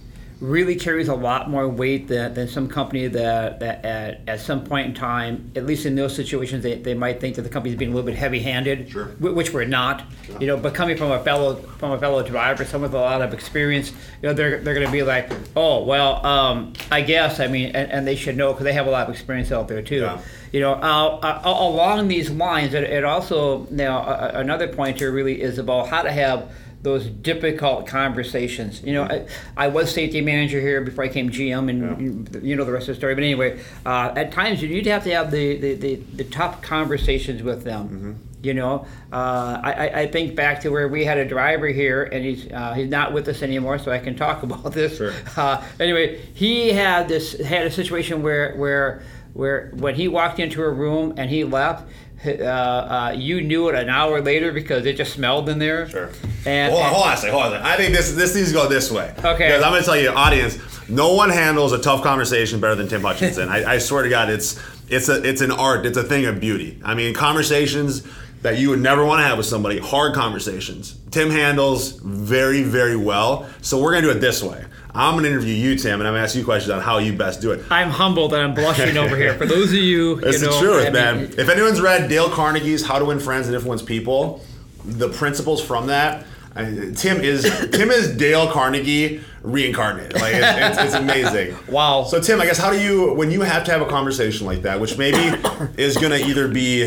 really 0.41 0.75
carries 0.75 1.07
a 1.07 1.15
lot 1.15 1.49
more 1.49 1.67
weight 1.67 2.07
than, 2.09 2.33
than 2.33 2.47
some 2.47 2.67
company 2.67 3.07
that, 3.07 3.59
that 3.61 3.85
at, 3.85 4.21
at 4.27 4.39
some 4.39 4.63
point 4.63 4.87
in 4.87 4.93
time, 4.93 5.49
at 5.55 5.65
least 5.65 5.85
in 5.85 5.95
those 5.95 6.13
situations, 6.13 6.61
they, 6.61 6.75
they 6.75 6.93
might 6.93 7.21
think 7.21 7.35
that 7.37 7.43
the 7.43 7.49
company's 7.49 7.77
being 7.77 7.91
a 7.91 7.95
little 7.95 8.05
bit 8.05 8.17
heavy-handed, 8.17 8.89
Sure. 8.89 9.05
whi- 9.19 9.31
which 9.31 9.53
we're 9.53 9.63
not. 9.65 10.03
You 10.39 10.47
know, 10.47 10.57
but 10.57 10.73
coming 10.73 10.97
from 10.97 11.11
a 11.11 11.23
fellow 11.23 11.55
from 11.55 11.91
a 11.91 11.99
fellow 11.99 12.21
driver, 12.21 12.65
someone 12.65 12.91
with 12.91 12.99
a 12.99 13.03
lot 13.03 13.21
of 13.21 13.33
experience, 13.33 13.91
you 13.91 14.27
know, 14.27 14.33
they're, 14.33 14.59
they're 14.59 14.73
going 14.73 14.85
to 14.85 14.91
be 14.91 15.03
like, 15.03 15.31
oh, 15.55 15.83
well, 15.83 16.25
um, 16.25 16.73
I 16.91 17.01
guess. 17.01 17.39
I 17.39 17.47
mean, 17.47 17.67
and, 17.75 17.89
and 17.91 18.07
they 18.07 18.15
should 18.17 18.35
know 18.35 18.51
because 18.51 18.65
they 18.65 18.73
have 18.73 18.87
a 18.87 18.91
lot 18.91 19.07
of 19.07 19.13
experience 19.15 19.51
out 19.51 19.67
there 19.69 19.81
too. 19.81 20.01
Yeah. 20.01 20.19
You 20.51 20.59
know, 20.61 20.73
uh, 20.73 21.19
uh, 21.21 21.41
along 21.45 22.07
these 22.07 22.29
lines, 22.29 22.73
it, 22.73 22.83
it 22.83 23.03
also 23.03 23.67
now 23.71 23.99
uh, 23.99 24.31
another 24.35 24.67
point 24.67 24.97
here 24.97 25.11
really 25.11 25.41
is 25.41 25.57
about 25.57 25.87
how 25.89 26.01
to 26.01 26.11
have 26.11 26.51
those 26.85 27.07
difficult 27.07 27.87
conversations. 27.87 28.81
You 28.83 28.93
know, 28.93 29.03
I, 29.03 29.25
I 29.57 29.67
was 29.67 29.91
safety 29.91 30.21
manager 30.21 30.61
here 30.61 30.79
before 30.81 31.03
I 31.03 31.07
came 31.09 31.29
GM, 31.31 31.67
and 31.69 32.43
you 32.45 32.55
know 32.55 32.63
the 32.63 32.71
rest 32.71 32.87
of 32.87 32.95
the 32.95 32.99
story. 32.99 33.15
But 33.15 33.23
anyway, 33.23 33.59
uh, 33.85 34.13
at 34.15 34.31
times 34.31 34.61
you 34.61 34.69
need 34.69 34.83
to 34.85 34.91
have 34.91 35.03
to 35.03 35.11
have 35.11 35.31
the 35.31 35.57
the, 35.57 35.73
the, 35.73 35.95
the 35.95 36.23
tough 36.25 36.61
conversations 36.61 37.43
with 37.43 37.63
them. 37.65 38.19
You 38.43 38.53
know, 38.53 38.85
uh, 39.11 39.59
I, 39.63 39.71
I- 39.73 39.99
I 40.01 40.07
think 40.07 40.35
back 40.35 40.61
to 40.61 40.69
where 40.69 40.87
we 40.87 41.03
had 41.03 41.17
a 41.17 41.25
driver 41.25 41.67
here, 41.67 42.03
and 42.03 42.23
he's 42.23 42.49
uh, 42.51 42.73
he's 42.73 42.89
not 42.89 43.11
with 43.11 43.27
us 43.27 43.41
anymore, 43.41 43.79
so 43.79 43.91
I 43.91 43.97
can 43.99 44.15
talk 44.15 44.43
about 44.47 44.71
this. 44.71 44.97
Sure. 44.97 45.11
Uh, 45.35 45.63
anyway, 45.79 46.21
he 46.35 46.69
had 46.69 47.07
this 47.09 47.37
had 47.41 47.65
a 47.65 47.71
situation 47.71 48.21
where 48.21 48.53
where 48.55 49.01
where 49.33 49.71
when 49.75 49.95
he 49.95 50.07
walked 50.07 50.39
into 50.39 50.61
a 50.61 50.69
room 50.69 51.15
and 51.17 51.29
he 51.31 51.43
left, 51.43 51.89
uh, 52.25 52.31
uh, 52.43 53.13
you 53.15 53.41
knew 53.41 53.69
it 53.69 53.75
an 53.75 53.89
hour 53.89 54.21
later 54.21 54.51
because 54.51 54.85
it 54.85 54.97
just 54.97 55.13
smelled 55.13 55.49
in 55.49 55.59
there. 55.59 55.87
Sure. 55.89 56.09
And, 56.45 56.71
hold 56.71 56.83
on, 56.83 56.87
and- 56.87 56.95
hold 56.95 57.07
on 57.07 57.13
a 57.13 57.17
second. 57.17 57.31
Hold 57.33 57.45
on 57.45 57.53
a 57.53 57.55
second. 57.57 57.71
I 57.71 57.75
think 57.77 57.95
this 57.95 58.11
this 58.13 58.35
needs 58.35 58.49
to 58.49 58.53
go 58.53 58.67
this 58.67 58.91
way. 58.91 59.13
Okay. 59.19 59.47
Because 59.47 59.63
I'm 59.63 59.71
going 59.71 59.81
to 59.81 59.85
tell 59.85 59.97
you, 59.97 60.09
audience, 60.09 60.57
no 60.89 61.13
one 61.13 61.29
handles 61.29 61.71
a 61.73 61.79
tough 61.79 62.03
conversation 62.03 62.59
better 62.59 62.75
than 62.75 62.87
Tim 62.87 63.01
Hutchinson. 63.01 63.49
I, 63.55 63.73
I 63.73 63.77
swear 63.77 64.03
to 64.03 64.09
God, 64.09 64.29
it's 64.29 64.59
it's 64.89 65.09
a 65.09 65.23
it's 65.23 65.41
an 65.41 65.51
art. 65.51 65.85
It's 65.85 65.97
a 65.97 66.03
thing 66.03 66.25
of 66.25 66.39
beauty. 66.39 66.79
I 66.83 66.93
mean, 66.95 67.13
conversations 67.13 68.05
that 68.41 68.59
you 68.59 68.69
would 68.69 68.79
never 68.79 69.03
want 69.03 69.19
to 69.19 69.23
have 69.23 69.37
with 69.37 69.47
somebody, 69.47 69.79
hard 69.79 70.13
conversations. 70.13 70.97
Tim 71.11 71.29
handles 71.31 71.93
very 71.93 72.61
very 72.63 72.95
well. 72.95 73.49
So 73.61 73.81
we're 73.81 73.91
going 73.91 74.03
to 74.03 74.11
do 74.11 74.17
it 74.17 74.21
this 74.21 74.43
way. 74.43 74.65
I'm 74.95 75.13
going 75.15 75.25
to 75.25 75.29
interview 75.29 75.53
you, 75.53 75.75
Tim, 75.75 75.99
and 75.99 76.07
I'm 76.07 76.13
going 76.13 76.21
to 76.21 76.23
ask 76.23 76.35
you 76.35 76.45
questions 76.45 76.71
on 76.71 76.81
how 76.81 76.99
you 76.99 77.13
best 77.13 77.41
do 77.41 77.51
it. 77.51 77.63
I'm 77.69 77.89
humbled 77.89 78.33
and 78.33 78.41
I'm 78.41 78.53
blushing 78.53 78.95
over 78.97 79.17
here. 79.17 79.33
For 79.33 79.45
those 79.45 79.69
of 79.71 79.77
you, 79.77 80.19
It's 80.23 80.41
you 80.41 80.47
know, 80.47 80.53
the 80.53 80.59
truth, 80.59 80.81
I 80.81 80.83
mean, 80.85 80.93
man. 80.93 81.33
If 81.37 81.49
anyone's 81.49 81.81
read 81.81 82.09
Dale 82.09 82.29
Carnegie's 82.29 82.85
How 82.85 82.97
to 82.97 83.05
Win 83.05 83.19
Friends 83.19 83.47
and 83.47 83.55
Influence 83.55 83.81
People, 83.81 84.41
the 84.85 85.09
principles 85.09 85.61
from 85.61 85.87
that, 85.87 86.25
I, 86.55 86.63
Tim 86.95 87.19
is 87.19 87.43
Tim 87.71 87.91
is 87.91 88.15
Dale 88.15 88.49
Carnegie 88.49 89.19
reincarnated. 89.43 90.13
Like 90.13 90.35
it's, 90.35 90.77
it's, 90.77 90.83
it's 90.85 90.93
amazing. 90.93 91.57
Wow. 91.67 92.05
So 92.05 92.21
Tim, 92.21 92.39
I 92.39 92.45
guess 92.45 92.57
how 92.57 92.71
do 92.71 92.79
you 92.79 93.13
when 93.13 93.29
you 93.29 93.41
have 93.41 93.65
to 93.65 93.71
have 93.71 93.81
a 93.81 93.85
conversation 93.87 94.47
like 94.47 94.61
that, 94.61 94.79
which 94.79 94.97
maybe 94.97 95.17
is 95.77 95.97
going 95.97 96.11
to 96.11 96.25
either 96.25 96.47
be 96.47 96.85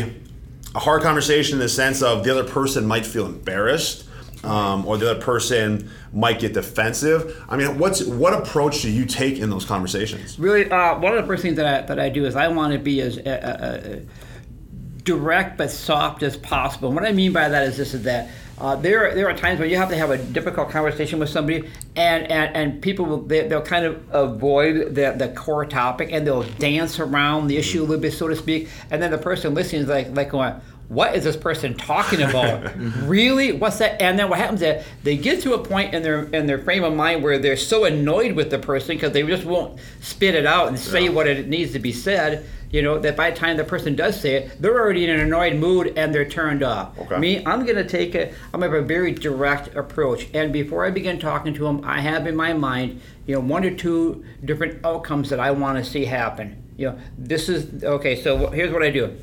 a 0.73 0.79
hard 0.79 1.03
conversation 1.03 1.53
in 1.55 1.59
the 1.59 1.69
sense 1.69 2.01
of 2.01 2.23
the 2.23 2.31
other 2.31 2.43
person 2.49 2.87
might 2.87 3.05
feel 3.05 3.27
embarrassed. 3.27 4.05
Um, 4.41 4.85
or 4.85 4.97
the 4.97 5.11
other 5.11 5.21
person 5.21 5.91
might 6.13 6.39
get 6.39 6.53
defensive. 6.53 7.43
I 7.49 7.57
mean, 7.57 7.77
what's 7.77 8.05
what 8.05 8.33
approach 8.33 8.81
do 8.81 8.89
you 8.89 9.05
take 9.05 9.37
in 9.37 9.49
those 9.49 9.65
conversations? 9.65 10.39
really, 10.39 10.71
uh, 10.71 10.97
one 10.97 11.13
of 11.13 11.21
the 11.21 11.27
first 11.27 11.41
things 11.41 11.57
that 11.57 11.65
I, 11.65 11.85
that 11.87 11.99
I 11.99 12.07
do 12.07 12.25
is 12.25 12.37
I 12.37 12.47
want 12.47 12.71
to 12.71 12.79
be 12.79 13.01
as 13.01 13.17
uh, 13.17 13.21
uh, 13.21 13.27
uh, 13.27 13.99
direct 15.03 15.57
but 15.57 15.69
soft 15.71 16.23
as 16.23 16.37
possible. 16.37 16.87
And 16.87 16.95
what 16.95 17.05
I 17.05 17.11
mean 17.11 17.33
by 17.33 17.49
that 17.49 17.67
is 17.67 17.75
this: 17.75 17.93
is 17.93 18.03
that 18.03 18.29
uh, 18.59 18.75
there 18.75 19.15
there 19.15 19.29
are 19.29 19.35
times 19.35 19.59
when 19.59 19.69
you 19.69 19.77
have 19.77 19.89
to 19.89 19.95
have 19.95 20.09
a 20.09 20.17
difficult 20.17 20.69
conversation 20.69 21.17
with 21.19 21.29
somebody, 21.29 21.69
and 21.95 22.29
and, 22.29 22.55
and 22.55 22.81
people 22.81 23.05
will 23.05 23.21
they, 23.21 23.47
they'll 23.47 23.61
kind 23.61 23.85
of 23.85 24.03
avoid 24.13 24.95
the, 24.95 25.15
the 25.17 25.29
core 25.29 25.65
topic 25.65 26.09
and 26.11 26.27
they'll 26.27 26.43
dance 26.43 26.99
around 26.99 27.47
the 27.47 27.57
issue 27.57 27.81
a 27.81 27.85
little 27.85 28.01
bit, 28.01 28.13
so 28.13 28.27
to 28.27 28.35
speak, 28.35 28.67
and 28.91 29.01
then 29.01 29.11
the 29.11 29.17
person 29.17 29.53
listening 29.53 29.83
is 29.83 29.87
like 29.87 30.15
like 30.15 30.29
going. 30.29 30.53
What 30.89 31.15
is 31.15 31.23
this 31.23 31.37
person 31.37 31.75
talking 31.75 32.21
about? 32.21 32.63
Mm-hmm. 32.79 33.07
really? 33.07 33.51
What's 33.51 33.77
that? 33.79 34.01
And 34.01 34.17
then 34.17 34.29
what 34.29 34.39
happens 34.39 34.61
is 34.61 34.83
they 35.03 35.17
get 35.17 35.41
to 35.43 35.53
a 35.53 35.59
point 35.63 35.93
in 35.93 36.01
their 36.03 36.23
in 36.25 36.45
their 36.45 36.57
frame 36.59 36.83
of 36.83 36.93
mind 36.95 37.23
where 37.23 37.37
they're 37.37 37.57
so 37.57 37.85
annoyed 37.85 38.33
with 38.35 38.49
the 38.49 38.57
person 38.59 38.95
because 38.95 39.11
they 39.11 39.23
just 39.23 39.45
won't 39.45 39.79
spit 40.01 40.33
it 40.35 40.45
out 40.45 40.67
and 40.69 40.79
say 40.79 41.05
Yeah. 41.05 41.09
what 41.11 41.27
it 41.27 41.47
needs 41.47 41.73
to 41.73 41.79
be 41.79 41.91
said. 41.91 42.45
You 42.71 42.81
know 42.83 42.99
that 42.99 43.17
by 43.17 43.31
the 43.31 43.35
time 43.37 43.57
the 43.57 43.63
person 43.63 43.95
does 43.95 44.19
say 44.19 44.35
it, 44.35 44.61
they're 44.61 44.79
already 44.79 45.03
in 45.03 45.09
an 45.09 45.19
annoyed 45.19 45.55
mood 45.55 45.93
and 45.97 46.13
they're 46.13 46.27
turned 46.29 46.63
off. 46.63 46.97
Okay. 46.99 47.17
Me, 47.17 47.43
I'm 47.45 47.65
gonna 47.65 47.83
take 47.87 48.15
a 48.15 48.29
I'm 48.53 48.59
gonna 48.61 48.65
have 48.71 48.73
a 48.73 48.81
very 48.81 49.11
direct 49.11 49.75
approach. 49.75 50.27
And 50.33 50.53
before 50.53 50.85
I 50.85 50.91
begin 50.91 51.19
talking 51.19 51.53
to 51.55 51.63
them, 51.63 51.81
I 51.83 51.99
have 52.01 52.27
in 52.27 52.35
my 52.35 52.53
mind, 52.53 53.01
you 53.25 53.35
know, 53.35 53.41
one 53.41 53.65
or 53.65 53.71
two 53.75 54.23
different 54.45 54.85
outcomes 54.85 55.29
that 55.29 55.39
I 55.39 55.51
want 55.51 55.83
to 55.83 55.89
see 55.89 56.05
happen. 56.05 56.63
You 56.77 56.91
know, 56.91 56.99
this 57.17 57.49
is 57.49 57.83
okay. 57.83 58.21
So 58.21 58.47
here's 58.51 58.71
what 58.71 58.83
I 58.83 58.89
do. 58.91 59.17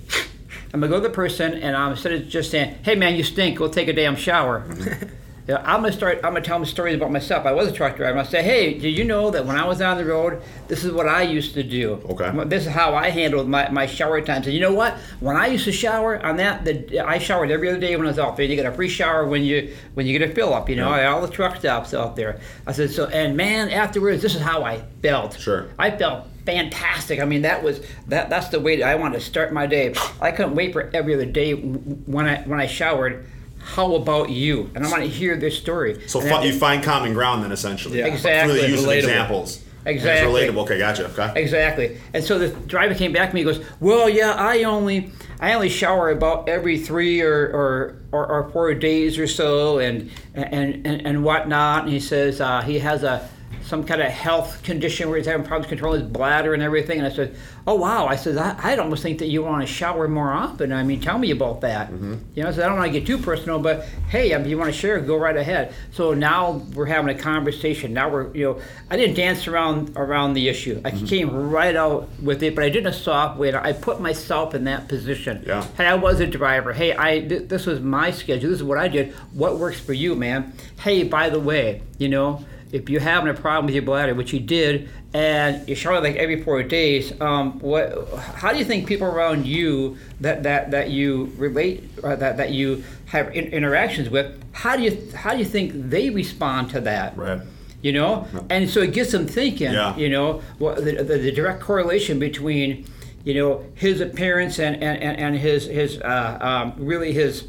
I'm 0.73 0.81
gonna 0.81 0.89
go 0.89 1.01
to 1.01 1.09
the 1.09 1.15
person 1.15 1.55
and 1.55 1.77
I'm 1.77 1.93
instead 1.93 2.13
of 2.13 2.29
just 2.29 2.51
saying, 2.51 2.77
"Hey 2.83 2.95
man, 2.95 3.17
you 3.17 3.23
stink. 3.23 3.59
Go 3.59 3.69
take 3.69 3.89
a 3.89 3.93
damn 3.93 4.17
shower." 4.17 4.65
You 5.49 5.55
know, 5.55 5.61
I'm 5.65 5.81
gonna 5.83 5.93
start. 5.93 6.17
I'm 6.25 6.33
gonna 6.33 6.41
tell 6.41 6.59
them 6.59 6.67
stories 6.67 6.97
about 6.97 7.13
myself. 7.13 7.47
I 7.47 7.53
was 7.53 7.69
a 7.69 7.73
truck 7.73 7.97
driver. 7.97 8.19
I'm 8.19 8.27
say, 8.27 8.43
"Hey, 8.43 8.75
did 8.75 8.91
you 8.99 9.05
know 9.05 9.31
that 9.31 9.47
when 9.47 9.57
I 9.57 9.65
was 9.65 9.81
on 9.81 9.97
the 9.97 10.05
road, 10.05 10.43
this 10.67 10.85
is 10.85 10.91
what 10.91 11.07
I 11.09 11.23
used 11.23 11.55
to 11.55 11.63
do. 11.63 12.01
Okay. 12.11 12.33
This 12.47 12.67
is 12.67 12.73
how 12.73 12.95
I 12.97 13.11
handled 13.11 13.49
my, 13.49 13.69
my 13.71 13.87
shower 13.87 14.21
times. 14.21 14.47
And 14.47 14.55
you 14.55 14.61
know 14.61 14.73
what? 14.75 14.95
When 15.21 15.37
I 15.37 15.47
used 15.47 15.65
to 15.67 15.73
shower 15.73 16.21
on 16.25 16.37
that, 16.39 16.65
the 16.65 16.99
I 17.01 17.19
showered 17.19 17.53
every 17.53 17.69
other 17.69 17.79
day 17.79 17.95
when 17.95 18.07
I 18.07 18.11
was 18.11 18.19
out 18.19 18.37
there. 18.37 18.45
You 18.45 18.57
get 18.57 18.67
a 18.67 18.73
free 18.73 18.89
shower 18.89 19.25
when 19.25 19.45
you 19.45 19.73
when 19.95 20.05
you 20.07 20.19
get 20.19 20.29
a 20.29 20.35
fill 20.35 20.53
up. 20.53 20.69
You 20.69 20.77
know, 20.77 20.93
Yeah. 20.97 21.13
all 21.13 21.21
the 21.21 21.29
truck 21.33 21.57
stops 21.57 21.95
out 21.95 22.17
there. 22.17 22.41
I 22.67 22.73
said 22.73 22.91
so. 22.91 23.07
And 23.07 23.37
man, 23.37 23.71
afterwards, 23.71 24.23
this 24.23 24.35
is 24.35 24.41
how 24.43 24.65
I 24.65 24.83
felt. 25.01 25.39
Sure. 25.39 25.67
I 25.79 25.93
felt 25.93 26.27
fantastic. 26.45 27.21
I 27.21 27.25
mean, 27.25 27.43
that 27.43 27.63
was 27.63 27.81
that. 28.09 28.31
That's 28.31 28.49
the 28.49 28.59
way 28.59 28.79
that 28.79 28.89
I 28.89 28.97
wanted 28.97 29.21
to 29.21 29.25
start 29.25 29.53
my 29.53 29.67
day. 29.67 29.95
I 30.21 30.33
couldn't 30.33 30.57
wait 30.57 30.73
for 30.73 30.91
every 30.93 31.15
other 31.15 31.25
day 31.25 31.53
when 31.53 32.27
I 32.27 32.39
when 32.43 32.59
I 32.59 32.67
showered. 32.67 33.27
How 33.67 33.95
about 33.97 34.31
you? 34.31 34.71
And 34.77 34.87
I 34.87 34.91
want 34.91 35.03
to 35.03 35.09
hear 35.09 35.37
this 35.37 35.59
story. 35.59 36.01
So 36.09 36.21
And 36.21 36.31
fi- 36.31 36.45
you 36.45 36.53
find 36.53 36.83
common 36.85 37.13
ground 37.15 37.43
then 37.43 37.51
essentially. 37.51 37.99
Yeah. 37.99 38.07
Exactly. 38.07 38.55
Through 38.55 38.63
the 38.63 38.69
use 38.71 38.83
of 38.85 38.89
Relatable. 38.89 38.97
examples. 38.99 39.57
And 39.85 39.95
Exactly. 39.97 40.43
It's 40.43 40.51
relatable. 40.53 40.63
Okay, 40.63 40.79
gotcha. 40.79 41.07
Okay. 41.07 41.33
Exactly. 41.41 41.97
And 42.15 42.23
so 42.25 42.39
the 42.39 42.49
driver 42.49 42.95
came 42.95 43.13
back 43.13 43.31
to 43.31 43.35
me. 43.35 43.41
He 43.41 43.45
goes, 43.45 43.61
"Well, 43.81 44.09
yeah, 44.09 44.33
I 44.37 44.63
only 44.65 45.11
I 45.41 45.53
only 45.55 45.69
shower 45.69 46.11
about 46.11 46.49
every 46.49 46.79
three 46.79 47.21
or 47.21 47.35
or, 47.53 47.97
or, 48.13 48.27
or 48.27 48.51
four 48.51 48.73
days 48.75 49.19
or 49.19 49.27
so, 49.29 49.79
and 49.79 50.11
and 50.35 50.87
and, 50.87 51.07
and 51.07 51.25
whatnot." 51.25 51.85
And 51.85 51.93
he 51.93 52.01
says 52.01 52.41
uh, 52.41 52.63
he 52.63 52.79
has 52.81 53.03
a 53.05 53.29
some 53.67 53.85
kind 53.85 54.01
of 54.01 54.09
health 54.09 54.63
condition 54.63 55.09
where 55.09 55.19
he's 55.19 55.27
having 55.27 55.45
problems 55.45 55.69
controlling 55.69 56.03
his 56.03 56.09
bladder 56.09 56.55
and 56.55 56.63
everything. 56.63 56.99
And 56.99 57.07
I 57.07 57.11
said, 57.11 57.37
"Oh 57.67 57.75
wow!" 57.75 58.07
I 58.07 58.17
said, 58.17 58.37
I, 58.39 58.57
"I'd 58.63 58.79
almost 58.79 59.03
think 59.03 59.19
that 59.19 59.27
you 59.27 59.43
want 59.43 59.67
to 59.67 59.73
shower 59.73 60.07
more 60.07 60.33
often. 60.33 60.73
I 60.73 60.83
mean, 60.85 61.01
tell 61.01 61.19
me 61.19 61.33
about 61.33 61.61
that." 61.63 61.91
Mm-hmm. 61.91 62.15
You 62.35 62.43
know, 62.43 62.49
I 62.49 62.53
said, 62.53 62.65
"I 62.65 62.69
don't 62.69 62.79
want 62.79 62.93
to 62.93 62.99
get 62.99 63.07
too 63.07 63.19
personal, 63.19 63.59
but 63.59 63.85
hey, 64.09 64.31
if 64.31 64.47
you 64.47 64.57
want 64.57 64.73
to 64.73 64.79
share, 64.79 65.01
go 65.01 65.17
right 65.17 65.37
ahead." 65.37 65.75
So 65.91 66.15
now 66.15 66.63
we're 66.75 66.87
having 66.87 67.15
a 67.15 67.19
conversation. 67.19 67.93
Now 67.93 68.09
we're, 68.09 68.35
you 68.35 68.45
know, 68.45 68.61
I 68.89 68.97
didn't 68.97 69.17
dance 69.17 69.49
around 69.49 69.93
around 69.97 70.35
the 70.35 70.49
issue. 70.49 70.81
I 70.85 70.93
mm-hmm. 70.93 71.07
came 71.07 71.51
right 71.51 71.75
out 71.75 72.09
with 72.23 72.43
it, 72.43 72.55
but 72.55 72.65
I 72.65 72.69
did 72.69 72.85
in 72.85 72.87
a 72.87 72.93
soft 72.93 73.39
way. 73.39 73.53
I 73.55 73.73
put 73.73 74.01
myself 74.01 74.55
in 74.55 74.65
that 74.65 74.89
position. 74.89 75.43
Yeah. 75.47 75.67
Hey, 75.77 75.87
I 75.87 75.95
was 75.95 76.21
a 76.21 76.27
driver. 76.27 76.73
Hey, 76.73 76.97
I 76.97 77.21
th- 77.21 77.49
this 77.49 77.67
was 77.67 77.81
my 77.81 78.11
schedule. 78.11 78.51
This 78.51 78.61
is 78.61 78.65
what 78.65 78.79
I 78.79 78.89
did. 78.89 79.13
What 79.33 79.59
works 79.59 79.81
for 79.81 79.93
you, 79.93 80.15
man? 80.15 80.53
Hey, 80.79 81.03
by 81.03 81.31
the 81.31 81.41
way, 81.41 81.83
you 81.99 82.09
know, 82.09 82.45
if 82.73 82.89
you're 82.91 83.01
having 83.01 83.29
a 83.31 83.35
problem 83.35 83.67
with 83.67 83.75
your 83.75 83.85
bladder, 83.85 84.15
which 84.15 84.33
you 84.33 84.41
did, 84.41 84.89
and 85.15 85.67
you're 85.69 85.77
shower 85.77 86.01
like 86.01 86.17
every 86.17 86.43
four 86.43 86.63
days, 86.63 87.19
um, 87.21 87.59
what? 87.61 88.09
How 88.19 88.53
do 88.53 88.59
you 88.59 88.65
think 88.65 88.87
people 88.87 89.07
around 89.07 89.47
you 89.47 89.97
that 90.21 90.43
that 90.43 90.71
that 90.73 90.91
you 90.91 91.33
relate 91.37 91.89
or 92.03 92.17
that 92.17 92.37
that 92.37 92.51
you 92.53 92.83
have 93.07 93.29
in- 93.35 93.47
interactions 93.53 94.11
with? 94.11 94.35
How 94.53 94.77
do 94.77 94.83
you 94.83 95.11
how 95.15 95.33
do 95.33 95.39
you 95.39 95.45
think 95.45 95.73
they 95.75 96.11
respond 96.11 96.71
to 96.71 96.81
that? 96.83 97.17
Right. 97.17 97.41
you 97.83 97.93
know 97.93 98.27
and 98.51 98.69
so 98.71 98.81
it 98.81 98.93
gets 98.95 99.13
them 99.13 99.27
thinking 99.27 99.71
Yeah. 99.73 99.95
you 99.97 100.09
know 100.09 100.41
the, 100.59 101.05
the, 101.07 101.19
the 101.19 101.31
direct 101.31 101.61
correlation 101.61 102.19
between 102.19 102.87
you 103.23 103.35
know 103.35 103.65
his 103.75 104.01
appearance 104.01 104.59
and 104.59 104.75
and, 104.83 104.97
and, 105.03 105.19
and 105.21 105.37
his 105.37 105.67
his 105.67 105.99
uh, 106.01 106.39
um, 106.41 106.75
really 106.79 107.13
his 107.13 107.45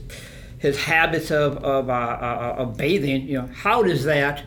his 0.60 0.76
habits 0.78 1.32
of 1.32 1.58
of, 1.64 1.90
uh, 1.90 1.94
uh, 1.94 2.56
of 2.62 2.78
bathing 2.78 3.28
you 3.28 3.38
know 3.40 3.50
how 3.64 3.82
does 3.82 4.04
that 4.04 4.44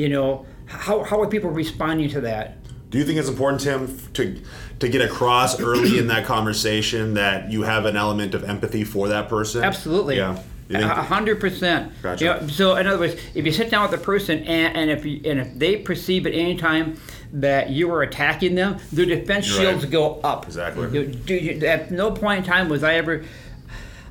you 0.00 0.08
know 0.08 0.46
how, 0.66 1.02
how 1.02 1.20
are 1.20 1.28
people 1.28 1.50
responding 1.50 2.08
to 2.10 2.20
that 2.20 2.56
Do 2.90 2.98
you 2.98 3.04
think 3.04 3.18
it's 3.18 3.28
important, 3.28 3.62
Tim, 3.62 3.80
to 4.14 4.40
to 4.80 4.88
get 4.88 5.02
across 5.02 5.60
early 5.60 5.98
in 5.98 6.06
that 6.08 6.24
conversation 6.24 7.14
that 7.14 7.50
you 7.52 7.62
have 7.62 7.84
an 7.84 7.96
element 7.96 8.34
of 8.34 8.42
empathy 8.44 8.84
for 8.84 9.08
that 9.08 9.28
person? 9.28 9.62
Absolutely. 9.62 10.16
Yeah. 10.16 10.38
A 10.70 11.02
hundred 11.02 11.40
percent. 11.40 11.92
Gotcha. 12.02 12.24
You 12.24 12.30
know, 12.30 12.46
so 12.46 12.76
in 12.76 12.86
other 12.86 12.98
words, 12.98 13.20
if 13.34 13.44
you 13.44 13.52
sit 13.52 13.70
down 13.70 13.82
with 13.82 13.98
the 13.98 14.04
person 14.04 14.38
and, 14.44 14.76
and 14.76 14.90
if 14.90 15.04
you, 15.04 15.20
and 15.24 15.40
if 15.40 15.58
they 15.58 15.76
perceive 15.76 16.26
at 16.26 16.32
any 16.32 16.56
time 16.56 16.96
that 17.32 17.70
you 17.70 17.92
are 17.92 18.02
attacking 18.02 18.54
them, 18.54 18.78
their 18.92 19.06
defense 19.06 19.48
You're 19.48 19.58
right. 19.58 19.70
shields 19.70 19.84
go 19.86 20.20
up. 20.20 20.46
Exactly. 20.46 20.88
You, 20.96 21.06
do 21.06 21.34
you, 21.34 21.66
at 21.66 21.90
no 21.90 22.12
point 22.12 22.38
in 22.38 22.44
time 22.44 22.68
was 22.68 22.82
I 22.84 22.94
ever 22.94 23.24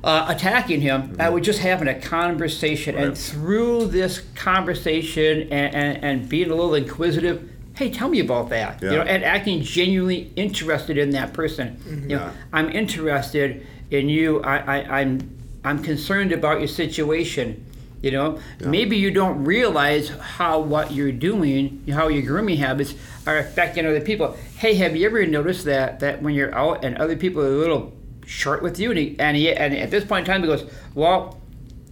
uh, 0.02 0.26
attacking 0.28 0.80
him. 0.80 1.16
I 1.18 1.28
was 1.28 1.44
just 1.44 1.58
having 1.60 1.88
a 1.88 1.98
conversation, 2.00 2.96
and 2.96 3.12
Mm-hmm. 3.12 3.40
Through 3.40 3.86
this 3.88 4.20
conversation 4.34 5.42
and, 5.52 5.74
and, 5.74 6.04
and 6.04 6.28
being 6.28 6.50
a 6.50 6.54
little 6.54 6.74
inquisitive. 6.74 7.48
Hey, 7.76 7.90
tell 7.90 8.08
me 8.08 8.20
about 8.20 8.50
that. 8.50 8.82
You 8.82 8.90
know, 8.90 9.02
and 9.02 9.24
acting 9.24 9.62
genuinely 9.62 10.30
interested 10.36 10.98
in 10.98 11.10
that 11.10 11.32
person. 11.32 11.78
You 12.08 12.16
know, 12.16 12.24
Yeah. 12.26 12.32
I'm 12.52 12.68
interested 12.70 13.66
in 13.90 14.08
you. 14.08 14.40
I, 14.42 14.56
I, 14.58 15.00
I'm 15.00 15.36
I'm 15.64 15.82
concerned 15.82 16.32
about 16.32 16.58
your 16.58 16.68
situation. 16.68 17.64
You 18.02 18.12
know, 18.12 18.38
maybe 18.64 18.96
you 18.96 19.10
don't 19.10 19.44
realize 19.44 20.08
how 20.08 20.60
what 20.60 20.90
you're 20.92 21.12
doing, 21.12 21.82
how 21.92 22.08
your 22.08 22.22
grooming 22.22 22.56
habits 22.56 22.94
are 23.26 23.36
affecting 23.38 23.84
other 23.84 24.00
people. 24.00 24.36
Hey, 24.56 24.74
have 24.76 24.96
you 24.96 25.04
ever 25.06 25.24
noticed 25.26 25.64
that 25.66 26.00
that 26.00 26.22
when 26.22 26.32
you're 26.34 26.54
out 26.54 26.82
and 26.84 26.96
other 26.96 27.14
people 27.16 27.42
are 27.42 27.46
a 27.46 27.50
little 27.50 27.92
short 28.26 28.62
with 28.62 28.78
you, 28.78 28.90
and 28.90 28.98
he, 28.98 29.16
and, 29.18 29.36
he, 29.36 29.52
and 29.52 29.74
at 29.76 29.90
this 29.90 30.04
point 30.04 30.26
in 30.26 30.32
time 30.32 30.42
he 30.42 30.46
goes, 30.46 30.70
well, 30.94 31.40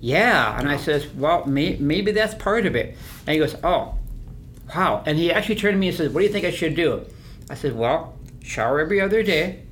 yeah, 0.00 0.58
and 0.58 0.68
I 0.68 0.76
says, 0.76 1.06
well, 1.14 1.44
may, 1.46 1.76
maybe 1.76 2.12
that's 2.12 2.34
part 2.34 2.66
of 2.66 2.76
it, 2.76 2.96
and 3.26 3.34
he 3.34 3.38
goes, 3.38 3.56
oh, 3.64 3.94
wow, 4.74 5.02
and 5.06 5.18
he 5.18 5.32
actually 5.32 5.56
turned 5.56 5.74
to 5.74 5.78
me 5.78 5.88
and 5.88 5.96
says, 5.96 6.12
what 6.12 6.20
do 6.20 6.26
you 6.26 6.32
think 6.32 6.44
I 6.44 6.50
should 6.50 6.76
do? 6.76 7.04
I 7.50 7.54
said, 7.54 7.76
well, 7.76 8.14
shower 8.42 8.80
every 8.80 9.00
other 9.00 9.22
day. 9.22 9.62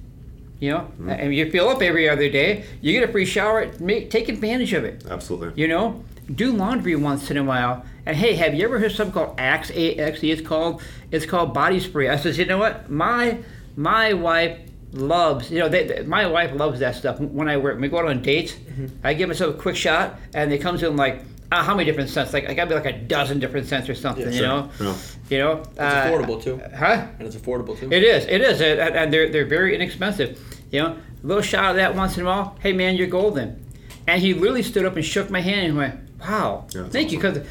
You 0.58 0.70
know, 0.70 0.78
mm-hmm. 0.78 1.10
and 1.10 1.34
you 1.34 1.50
fill 1.50 1.68
up 1.68 1.82
every 1.82 2.08
other 2.08 2.30
day. 2.30 2.64
You 2.80 2.98
get 2.98 3.06
a 3.06 3.12
free 3.12 3.26
shower. 3.26 3.70
Make, 3.78 4.10
take 4.10 4.30
advantage 4.30 4.72
of 4.72 4.84
it. 4.84 5.04
Absolutely. 5.06 5.60
You 5.60 5.68
know, 5.68 6.02
do 6.34 6.50
laundry 6.50 6.96
once 6.96 7.30
in 7.30 7.36
a 7.36 7.44
while. 7.44 7.84
And 8.06 8.16
hey, 8.16 8.32
have 8.36 8.54
you 8.54 8.64
ever 8.64 8.78
heard 8.78 8.92
something 8.92 9.12
called 9.12 9.38
Axe? 9.38 9.70
A 9.72 9.96
X 9.96 10.24
E. 10.24 10.30
It's 10.30 10.40
called 10.40 10.80
it's 11.10 11.26
called 11.26 11.52
body 11.52 11.78
spray. 11.78 12.08
I 12.08 12.16
says, 12.16 12.38
you 12.38 12.46
know 12.46 12.56
what? 12.56 12.88
My 12.88 13.40
my 13.76 14.14
wife 14.14 14.58
loves. 14.96 15.50
You 15.50 15.60
know, 15.60 15.68
they, 15.68 15.86
they- 15.86 16.02
my 16.02 16.26
wife 16.26 16.52
loves 16.54 16.80
that 16.80 16.94
stuff. 16.96 17.20
When 17.20 17.48
I 17.48 17.56
work, 17.56 17.74
when 17.74 17.82
we 17.82 17.88
go 17.88 17.98
out 17.98 18.06
on 18.06 18.22
dates, 18.22 18.56
I 19.04 19.14
give 19.14 19.28
myself 19.28 19.54
a 19.54 19.58
quick 19.58 19.76
shot, 19.76 20.18
and 20.34 20.52
it 20.52 20.58
comes 20.60 20.82
in 20.82 20.96
like. 20.96 21.22
Uh, 21.52 21.62
how 21.62 21.76
many 21.76 21.84
different 21.88 22.10
scents? 22.10 22.32
Like 22.32 22.48
I 22.50 22.54
gotta 22.54 22.70
be 22.70 22.74
like 22.74 22.86
a 22.86 22.98
dozen 22.98 23.38
different 23.38 23.68
scents 23.68 23.88
or 23.88 23.94
something, 23.94 24.24
Yeah, 24.24 24.30
you 24.32 24.38
sure. 24.38 24.46
know. 24.80 24.96
You 25.30 25.38
know, 25.38 25.52
It's 25.60 25.78
uh, 25.78 26.10
affordable 26.10 26.42
too. 26.42 26.60
Huh? 26.76 27.06
And 27.20 27.28
it's 27.28 27.36
affordable 27.36 27.78
too. 27.78 27.88
It 27.92 28.02
is. 28.02 28.26
It 28.26 28.40
is, 28.40 28.60
and, 28.60 28.80
and 28.80 29.12
they're 29.12 29.28
they're 29.30 29.46
very 29.46 29.72
inexpensive. 29.76 30.40
You 30.72 30.82
know, 30.82 30.88
a 31.22 31.24
little 31.26 31.44
shot 31.44 31.70
of 31.70 31.76
that 31.76 31.94
once 31.94 32.16
in 32.18 32.24
a 32.24 32.26
while. 32.26 32.56
Hey 32.58 32.72
man, 32.72 32.96
you're 32.96 33.06
golden. 33.06 33.64
And 34.08 34.20
he 34.20 34.34
literally 34.34 34.64
stood 34.64 34.84
up 34.86 34.96
and 34.96 35.04
shook 35.04 35.30
my 35.30 35.40
hand 35.40 35.66
and 35.68 35.76
went, 35.76 35.94
"Wow, 36.20 36.66
Yeah, 36.74 36.88
thank 36.88 37.12
you," 37.12 37.18
because 37.18 37.46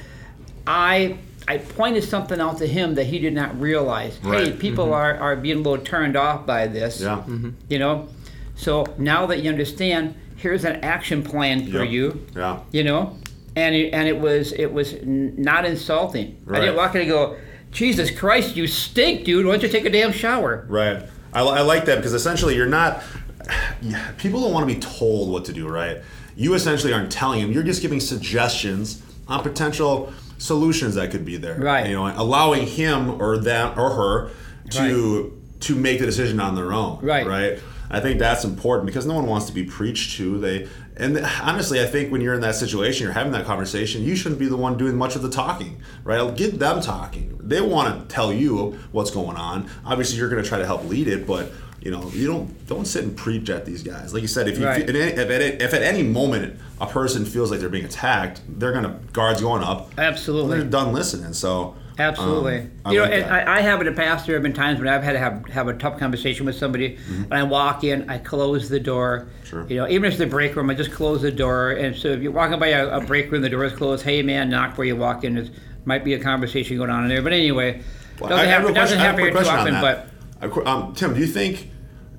I 0.67 1.17
I 1.47 1.57
pointed 1.59 2.03
something 2.03 2.39
out 2.41 2.57
to 2.57 2.67
him 2.67 2.95
that 2.95 3.05
he 3.05 3.19
did 3.19 3.33
not 3.33 3.59
realize. 3.59 4.17
Hey, 4.17 4.29
Right. 4.29 4.59
people 4.59 4.85
mm-hmm. 4.85 4.93
are 4.93 5.17
are 5.17 5.35
being 5.35 5.57
a 5.57 5.61
little 5.61 5.83
turned 5.85 6.15
off 6.15 6.45
by 6.45 6.67
this. 6.67 7.01
Yeah. 7.01 7.17
Mm-hmm. 7.27 7.51
You 7.69 7.79
know, 7.79 8.07
so 8.55 8.85
now 8.97 9.25
that 9.27 9.41
you 9.43 9.49
understand, 9.49 10.15
here's 10.37 10.63
an 10.65 10.77
action 10.83 11.23
plan 11.23 11.65
for 11.71 11.83
Yeah. 11.83 11.91
you 11.91 12.25
Yeah. 12.35 12.59
you 12.71 12.83
know 12.83 13.17
and 13.55 13.73
it, 13.73 13.93
and 13.93 14.07
it 14.07 14.19
was 14.19 14.51
it 14.53 14.71
was 14.73 14.95
not 15.03 15.63
insulting 15.65 16.35
i 16.51 16.59
didn't 16.59 16.75
walk 16.75 16.93
in 16.93 17.01
and 17.01 17.09
go 17.09 17.37
jesus 17.71 18.11
christ 18.11 18.53
you 18.55 18.67
stink 18.67 19.23
dude 19.23 19.45
why 19.45 19.53
don't 19.53 19.63
you 19.63 19.69
take 19.69 19.85
a 19.85 19.89
damn 19.89 20.11
shower 20.11 20.65
Right. 20.67 21.01
I, 21.33 21.41
I 21.41 21.61
like 21.61 21.85
that 21.85 21.95
because 21.97 22.13
essentially 22.13 22.55
you're 22.55 22.65
not. 22.65 23.01
People 24.17 24.41
don't 24.41 24.53
want 24.53 24.67
to 24.67 24.73
be 24.73 24.79
told 24.79 25.31
what 25.31 25.45
to 25.45 25.53
do, 25.53 25.67
right? 25.67 26.01
You 26.35 26.53
essentially 26.53 26.93
aren't 26.93 27.11
telling 27.11 27.41
them. 27.41 27.51
You're 27.51 27.63
just 27.63 27.81
giving 27.81 27.99
suggestions 27.99 29.01
on 29.27 29.43
potential 29.43 30.13
solutions 30.37 30.95
that 30.95 31.11
could 31.11 31.25
be 31.25 31.37
there. 31.37 31.59
Right. 31.59 31.87
You 31.87 31.93
know, 31.93 32.13
allowing 32.15 32.67
him 32.67 33.21
or 33.21 33.37
that 33.39 33.77
or 33.77 33.91
her 33.91 34.31
to 34.71 35.41
to 35.61 35.75
make 35.75 35.99
the 35.99 36.05
decision 36.05 36.39
on 36.39 36.55
their 36.55 36.73
own. 36.73 36.99
Right. 37.01 37.25
Right. 37.25 37.59
I 37.89 37.99
think 37.99 38.19
that's 38.19 38.43
important 38.43 38.87
because 38.87 39.05
no 39.05 39.13
one 39.13 39.27
wants 39.27 39.45
to 39.45 39.53
be 39.53 39.63
preached 39.63 40.17
to. 40.17 40.39
They 40.39 40.67
and 40.97 41.17
honestly, 41.41 41.81
I 41.81 41.85
think 41.85 42.11
when 42.11 42.21
you're 42.21 42.33
in 42.33 42.41
that 42.41 42.55
situation, 42.55 43.03
you're 43.03 43.13
having 43.13 43.33
that 43.33 43.45
conversation. 43.45 44.03
You 44.03 44.15
shouldn't 44.15 44.39
be 44.39 44.47
the 44.47 44.57
one 44.57 44.77
doing 44.77 44.95
much 44.95 45.15
of 45.15 45.21
the 45.21 45.29
talking, 45.29 45.81
right? 46.03 46.35
Get 46.35 46.57
them 46.57 46.81
talking. 46.81 47.37
They 47.41 47.61
want 47.61 48.09
to 48.09 48.13
tell 48.13 48.31
you 48.31 48.79
what's 48.91 49.11
going 49.11 49.35
on. 49.35 49.69
Obviously, 49.85 50.17
you're 50.17 50.29
going 50.29 50.41
to 50.41 50.47
try 50.47 50.57
to 50.57 50.65
help 50.65 50.85
lead 50.85 51.07
it, 51.07 51.27
but 51.27 51.51
you 51.85 51.91
know, 51.91 52.09
you 52.13 52.25
don't 52.27 52.67
don't 52.67 52.85
sit 52.85 53.03
and 53.03 53.15
preach 53.15 53.47
at 53.51 53.63
these 53.63 53.83
guys. 53.83 54.11
Like 54.11 54.23
you 54.23 54.27
said, 54.27 54.47
if 54.49 54.57
you 54.57 54.65
Right. 54.65 54.81
if, 54.81 54.89
at 54.89 54.95
any, 54.95 55.11
if, 55.11 55.29
at, 55.29 55.61
if 55.61 55.73
at 55.75 55.83
any 55.83 56.01
moment 56.01 56.59
a 56.81 56.87
person 56.87 57.23
feels 57.25 57.51
like 57.51 57.59
they're 57.59 57.69
being 57.69 57.85
attacked, 57.85 58.41
they're 58.49 58.73
gonna 58.73 58.99
guards 59.13 59.39
going 59.39 59.61
up. 59.63 59.91
Absolutely. 59.99 60.57
They're 60.57 60.67
done 60.67 60.93
listening. 60.93 61.33
So 61.33 61.75
Absolutely. 61.99 62.67
um, 62.85 62.91
you 62.91 62.97
know, 62.99 63.05
like 63.05 63.13
and. 63.13 63.25
I, 63.31 63.57
I 63.57 63.61
have 63.61 63.79
in 63.81 63.85
the 63.85 63.91
past. 63.93 64.25
There 64.25 64.35
have 64.35 64.41
been 64.41 64.51
times 64.51 64.79
when 64.79 64.87
I've 64.87 65.03
had 65.03 65.13
to 65.13 65.19
have, 65.19 65.45
have 65.45 65.67
a 65.67 65.73
tough 65.75 65.99
conversation 65.99 66.47
with 66.47 66.55
somebody, 66.55 66.97
and 67.07 67.31
I 67.33 67.43
walk 67.43 67.83
in, 67.83 68.09
I 68.09 68.17
close 68.17 68.67
the 68.67 68.79
door. 68.79 69.27
Mm-hmm. 69.29 69.45
Sure. 69.45 69.67
You 69.69 69.75
know, 69.77 69.87
even 69.87 70.05
if 70.05 70.13
it's 70.13 70.17
the 70.17 70.25
break 70.25 70.55
room, 70.55 70.71
I 70.71 70.73
just 70.73 70.91
close 70.91 71.21
the 71.21 71.31
door. 71.31 71.69
And 71.71 71.95
so 71.95 72.07
if 72.09 72.21
you're 72.23 72.31
walking 72.31 72.57
by 72.59 72.69
a, 72.69 72.97
a 72.97 73.01
break 73.01 73.31
room, 73.31 73.43
the 73.43 73.49
door 73.49 73.63
is 73.63 73.73
closed. 73.73 74.03
Hey, 74.03 74.23
man, 74.23 74.49
knock 74.49 74.75
where 74.77 74.87
you 74.87 74.95
walk 74.95 75.23
in. 75.23 75.35
There 75.35 75.45
might 75.85 76.03
be 76.03 76.15
a 76.15 76.19
conversation 76.19 76.77
going 76.77 76.89
on 76.89 77.03
in 77.03 77.09
there. 77.09 77.21
But 77.21 77.31
anyway, 77.31 77.81
Well, 78.19 78.31
doesn't 78.31 78.45
I- 78.45 78.49
happen, 78.49 78.73
doesn't 78.73 78.97
I 78.99 79.01
have 79.03 79.17
a 79.19 79.21
happen 79.21 79.35
here 79.35 79.43
too 79.43 79.49
often. 79.49 79.81
But 79.81 80.67
Um, 80.67 80.93
Tim, 80.95 81.13
do 81.13 81.19
you 81.21 81.27
think, 81.27 81.69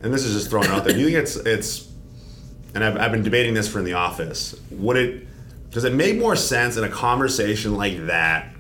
and 0.03 0.13
this 0.13 0.25
is 0.25 0.35
just 0.35 0.51
thrown 0.51 0.67
out 0.67 0.85
there, 0.85 0.93
do 0.93 1.01
you 1.01 1.07
think 1.07 1.19
it's 1.19 1.37
it's, 1.37 1.91
and 2.75 2.85
I've, 2.85 2.97
I've 2.97 3.13
been 3.13 3.23
debating 3.23 3.55
this 3.55 3.69
for 3.69 3.79
in 3.79 3.85
the 3.85 3.95
office. 3.95 4.59
Would 4.71 4.97
it 4.97 5.27
does 5.71 5.85
it 5.85 5.93
make 5.93 6.19
more 6.19 6.37
sense 6.37 6.77
in 6.77 6.85
a 6.85 6.89
conversation 6.89 7.77
like 7.77 8.07
that 8.07 8.55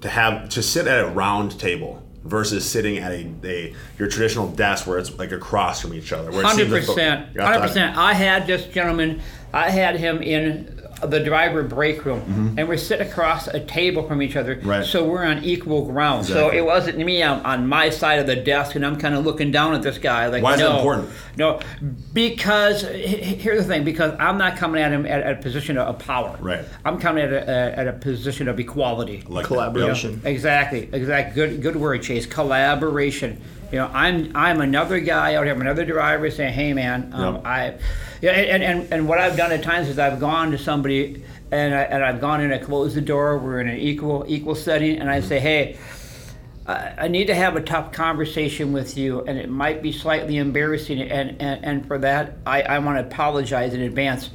to 0.00 0.08
have 0.08 0.48
to 0.50 0.62
sit 0.62 0.86
at 0.86 1.04
a 1.04 1.08
round 1.08 1.58
table 1.58 2.02
versus 2.24 2.68
sitting 2.68 2.98
at 2.98 3.12
a, 3.12 3.30
a 3.44 3.74
your 3.98 4.08
traditional 4.08 4.48
desk 4.48 4.86
where 4.86 4.98
it's 4.98 5.16
like 5.18 5.32
across 5.32 5.80
from 5.80 5.94
each 5.94 6.12
other? 6.12 6.32
Hundred 6.32 6.70
percent, 6.70 7.38
hundred 7.38 7.60
percent. 7.60 7.96
I 7.96 8.14
had 8.14 8.46
this 8.46 8.66
gentleman. 8.66 9.20
I 9.52 9.70
had 9.70 9.96
him 9.96 10.22
in 10.22 10.73
the 11.06 11.20
driver 11.20 11.62
break 11.62 12.04
room, 12.04 12.54
and 12.58 12.68
we're 12.68 12.76
sitting 12.76 13.06
across 13.06 13.46
a 13.48 13.60
table 13.60 14.06
from 14.06 14.22
each 14.22 14.36
other, 14.36 14.56
Mm-hmm. 14.56 14.68
Right. 14.68 14.84
so 14.86 15.04
we're 15.04 15.24
on 15.24 15.42
equal 15.44 15.84
ground. 15.86 16.26
So 16.26 16.50
it 16.50 16.64
wasn't 16.64 16.98
me 16.98 17.22
on, 17.22 17.40
on 17.44 17.66
my 17.66 17.90
side 17.90 18.18
of 18.18 18.26
the 18.26 18.36
desk, 18.36 18.74
and 18.76 18.84
I'm 18.84 18.96
kind 18.96 19.14
of 19.14 19.24
looking 19.24 19.50
down 19.50 19.74
at 19.74 19.82
this 19.82 19.98
guy. 19.98 20.26
Like, 20.28 20.42
Why 20.42 20.54
is 20.54 20.60
no, 20.60 20.68
that 20.70 20.76
important? 20.78 21.10
No, 21.36 21.60
because 22.12 22.84
h- 22.84 23.14
h- 23.20 23.40
here's 23.40 23.62
the 23.66 23.68
thing: 23.74 23.84
because 23.84 24.12
I'm 24.18 24.38
not 24.38 24.56
coming 24.56 24.80
at 24.82 24.92
him 24.92 25.06
at, 25.06 25.22
at 25.22 25.38
a 25.38 25.42
position 25.42 25.78
of 25.78 25.98
power. 25.98 26.36
Right. 26.40 26.64
I'm 26.84 26.98
coming 27.00 27.24
at 27.24 27.32
a, 27.32 27.78
at 27.78 27.88
a 27.88 27.92
position 27.92 28.48
of 28.48 28.58
equality. 28.60 29.22
Like 29.26 29.44
that. 29.44 29.48
Collaboration. 29.48 30.12
Yep. 30.22 30.26
Exactly, 30.26 30.88
exactly. 30.92 31.34
Good, 31.34 31.62
good 31.62 31.76
word, 31.76 32.02
Chase. 32.02 32.26
Collaboration. 32.26 33.40
You 33.72 33.78
know, 33.78 33.90
I'm 33.92 34.32
I'm 34.34 34.60
another 34.60 35.00
guy 35.00 35.34
out 35.34 35.44
here, 35.44 35.54
I'm 35.54 35.60
another 35.60 35.84
driver 35.84 36.30
saying, 36.30 36.52
"Hey, 36.52 36.72
man, 36.72 37.10
um, 37.12 37.34
Yep. 37.36 37.46
I," 37.46 37.74
yeah, 38.20 38.30
and, 38.32 38.62
and 38.62 38.92
and 38.92 39.08
what 39.08 39.18
I've 39.18 39.36
done 39.36 39.52
at 39.52 39.62
times 39.62 39.88
is 39.88 39.98
I've 39.98 40.20
gone 40.20 40.50
to 40.52 40.58
somebody 40.58 41.22
and 41.50 41.74
I, 41.74 41.82
and 41.82 42.04
I've 42.04 42.20
gone 42.20 42.40
in, 42.40 42.52
I 42.52 42.58
close 42.58 42.94
the 42.94 43.00
door. 43.00 43.38
We're 43.38 43.60
in 43.60 43.68
an 43.68 43.78
equal 43.78 44.24
equal 44.28 44.54
setting, 44.54 44.98
and 44.98 45.10
I 45.10 45.20
say, 45.20 45.38
"Hey." 45.40 45.78
I 46.66 46.94
I 46.96 47.08
need 47.08 47.26
to 47.26 47.34
have 47.34 47.56
a 47.56 47.60
tough 47.60 47.92
conversation 47.92 48.72
with 48.72 48.96
you, 48.96 49.20
and 49.22 49.38
it 49.38 49.50
might 49.50 49.82
be 49.82 49.92
slightly 49.92 50.38
embarrassing. 50.38 50.98
And, 51.02 51.36
and, 51.40 51.64
and 51.64 51.86
for 51.86 51.98
that, 51.98 52.38
I, 52.46 52.62
I 52.62 52.78
want 52.78 52.98
to 52.98 53.04
apologize 53.04 53.74
in 53.74 53.82
advance. 53.82 54.30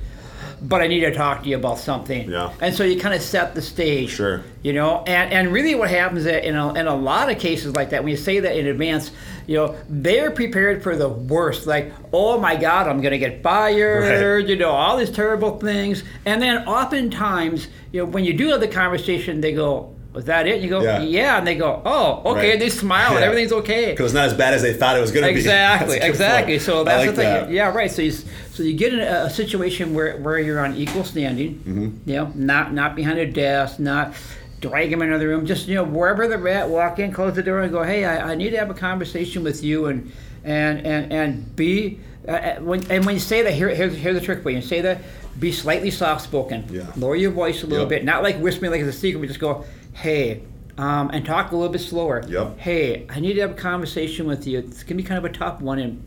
But 0.61 0.81
I 0.81 0.87
need 0.87 1.01
to 1.01 1.13
talk 1.13 1.43
to 1.43 1.49
you 1.49 1.55
about 1.55 1.79
something. 1.79 2.29
Yeah. 2.29 2.51
And 2.59 2.75
so 2.75 2.83
you 2.83 2.99
kind 2.99 3.15
of 3.15 3.21
set 3.21 3.55
the 3.55 3.61
stage. 3.61 4.09
Sure. 4.09 4.43
You 4.61 4.73
know, 4.73 5.03
and, 5.07 5.31
and 5.31 5.53
really 5.53 5.73
what 5.73 5.89
happens 5.89 6.25
is 6.25 6.43
in 6.43 6.55
a, 6.55 6.73
in 6.73 6.87
a 6.87 6.95
lot 6.95 7.31
of 7.31 7.39
cases 7.39 7.75
like 7.75 7.91
that, 7.91 8.03
when 8.03 8.11
you 8.11 8.17
say 8.17 8.41
that 8.41 8.57
in 8.57 8.67
advance, 8.67 9.11
you 9.47 9.55
know, 9.55 9.75
they're 9.87 10.31
prepared 10.31 10.83
for 10.83 10.95
the 10.95 11.07
worst. 11.07 11.65
Like, 11.65 11.93
oh 12.11 12.39
my 12.39 12.55
God, 12.55 12.87
I'm 12.87 13.01
going 13.01 13.13
to 13.13 13.17
get 13.17 13.41
fired, 13.41 14.49
you 14.49 14.57
know, 14.57 14.71
all 14.71 14.97
these 14.97 15.11
terrible 15.11 15.59
things. 15.59 16.03
And 16.25 16.41
then 16.41 16.67
oftentimes, 16.67 17.67
you 17.91 18.03
know, 18.03 18.09
when 18.09 18.25
you 18.25 18.33
do 18.33 18.49
have 18.49 18.59
the 18.59 18.67
conversation, 18.67 19.41
they 19.41 19.53
go, 19.53 19.95
was 20.13 20.25
that 20.25 20.47
it? 20.47 20.61
You 20.61 20.69
go, 20.69 20.81
Yeah. 20.81 21.01
yeah. 21.01 21.37
And 21.37 21.45
they 21.45 21.55
go, 21.55 21.81
oh, 21.85 22.21
okay. 22.33 22.51
Right. 22.51 22.59
They 22.59 22.69
smile 22.69 23.11
and 23.11 23.19
Yeah. 23.19 23.25
everything's 23.27 23.51
okay. 23.51 23.91
Because 23.91 24.07
it's 24.07 24.13
not 24.13 24.25
as 24.25 24.33
bad 24.33 24.53
as 24.55 24.61
they 24.63 24.73
thought 24.73 24.97
it 24.97 25.01
was 25.01 25.11
going 25.11 25.25
to 25.25 25.31
be. 25.33 25.39
Exactly, 25.39 25.97
a 25.97 25.99
good 26.01 26.09
exactly. 26.09 26.59
So 26.59 26.83
that's 26.83 27.05
like 27.05 27.15
the 27.15 27.21
thing. 27.21 27.25
that. 27.33 27.51
Yeah, 27.51 27.71
right. 27.71 27.91
So 27.91 28.01
you 28.01 28.11
so 28.11 28.63
you 28.63 28.73
get 28.73 28.93
in 28.93 28.99
a, 29.01 29.25
a 29.25 29.29
situation 29.29 29.93
where, 29.93 30.17
where 30.17 30.39
you're 30.39 30.59
on 30.59 30.75
equal 30.75 31.03
standing. 31.03 31.55
Mm-hmm. 31.55 32.09
You 32.09 32.15
know, 32.15 32.31
not 32.35 32.73
not 32.73 32.95
behind 32.95 33.19
a 33.19 33.25
desk, 33.31 33.79
not 33.79 34.13
drag 34.61 34.89
them 34.91 35.01
into 35.01 35.17
the 35.19 35.27
room. 35.27 35.45
Just 35.45 35.67
you 35.67 35.75
know, 35.75 35.83
wherever 35.83 36.27
they're 36.27 36.47
at, 36.49 36.69
walk 36.69 36.99
in, 36.99 37.11
close 37.11 37.35
the 37.35 37.43
door, 37.43 37.61
and 37.61 37.71
go. 37.71 37.83
Hey, 37.83 38.03
I, 38.05 38.31
I 38.31 38.35
need 38.35 38.49
to 38.49 38.57
have 38.57 38.69
a 38.69 38.73
conversation 38.73 39.43
with 39.43 39.63
you, 39.63 39.85
and 39.85 40.11
and 40.43 40.85
and 40.85 41.13
and 41.13 41.55
be. 41.55 41.99
Uh, 42.27 42.31
uh, 42.31 42.55
when, 42.59 42.79
and 42.91 43.05
when 43.05 43.15
you 43.15 43.19
say 43.19 43.41
that, 43.43 43.53
here, 43.53 43.69
here's, 43.69 43.95
here's 43.95 44.19
the 44.19 44.23
trick 44.23 44.43
for 44.43 44.49
you. 44.49 44.57
You 44.57 44.61
say 44.61 44.81
that, 44.81 45.01
be 45.39 45.51
slightly 45.53 45.89
soft 45.89 46.21
spoken. 46.21 46.65
Yeah. 46.69 46.85
Lower 46.97 47.15
your 47.15 47.31
voice 47.31 47.63
a 47.63 47.65
little 47.65 47.85
Yep. 47.85 47.89
bit. 47.89 48.03
Not 48.03 48.21
like 48.23 48.37
whispering 48.39 48.71
like 48.71 48.81
it's 48.81 48.95
a 48.95 48.99
secret, 48.99 49.21
but 49.21 49.27
just 49.27 49.39
go, 49.39 49.63
hey, 49.99 50.43
um, 50.77 51.09
and 51.11 51.25
talk 51.25 51.51
a 51.51 51.55
little 51.55 51.71
bit 51.71 51.81
slower. 51.81 52.23
Yep. 52.27 52.57
Hey, 52.57 53.05
I 53.09 53.19
need 53.19 53.33
to 53.33 53.41
have 53.41 53.51
a 53.51 53.55
conversation 53.55 54.25
with 54.25 54.47
you. 54.47 54.59
It's 54.59 54.83
gonna 54.83 54.95
be 54.95 55.03
kind 55.03 55.17
of 55.17 55.25
a 55.25 55.33
tough 55.33 55.61
one 55.61 55.79
and 55.79 56.03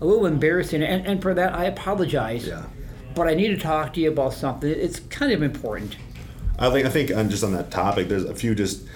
a 0.00 0.06
little 0.06 0.26
embarrassing, 0.26 0.82
and, 0.82 1.06
and 1.06 1.20
for 1.20 1.34
that 1.34 1.54
I 1.54 1.64
apologize. 1.64 2.46
Yeah. 2.46 2.64
But 3.14 3.28
I 3.28 3.34
need 3.34 3.48
to 3.48 3.58
talk 3.58 3.92
to 3.94 4.00
you 4.00 4.10
about 4.10 4.32
something. 4.32 4.70
It's 4.70 5.00
kind 5.00 5.32
of 5.32 5.42
important. 5.42 5.96
I 6.58 6.70
think 6.70 6.86
I 6.86 6.90
think 6.90 7.10
on 7.14 7.28
just 7.28 7.44
on 7.44 7.52
that 7.52 7.70
topic, 7.70 8.08
there's 8.08 8.24
a 8.24 8.34
few 8.34 8.54
just 8.54 8.86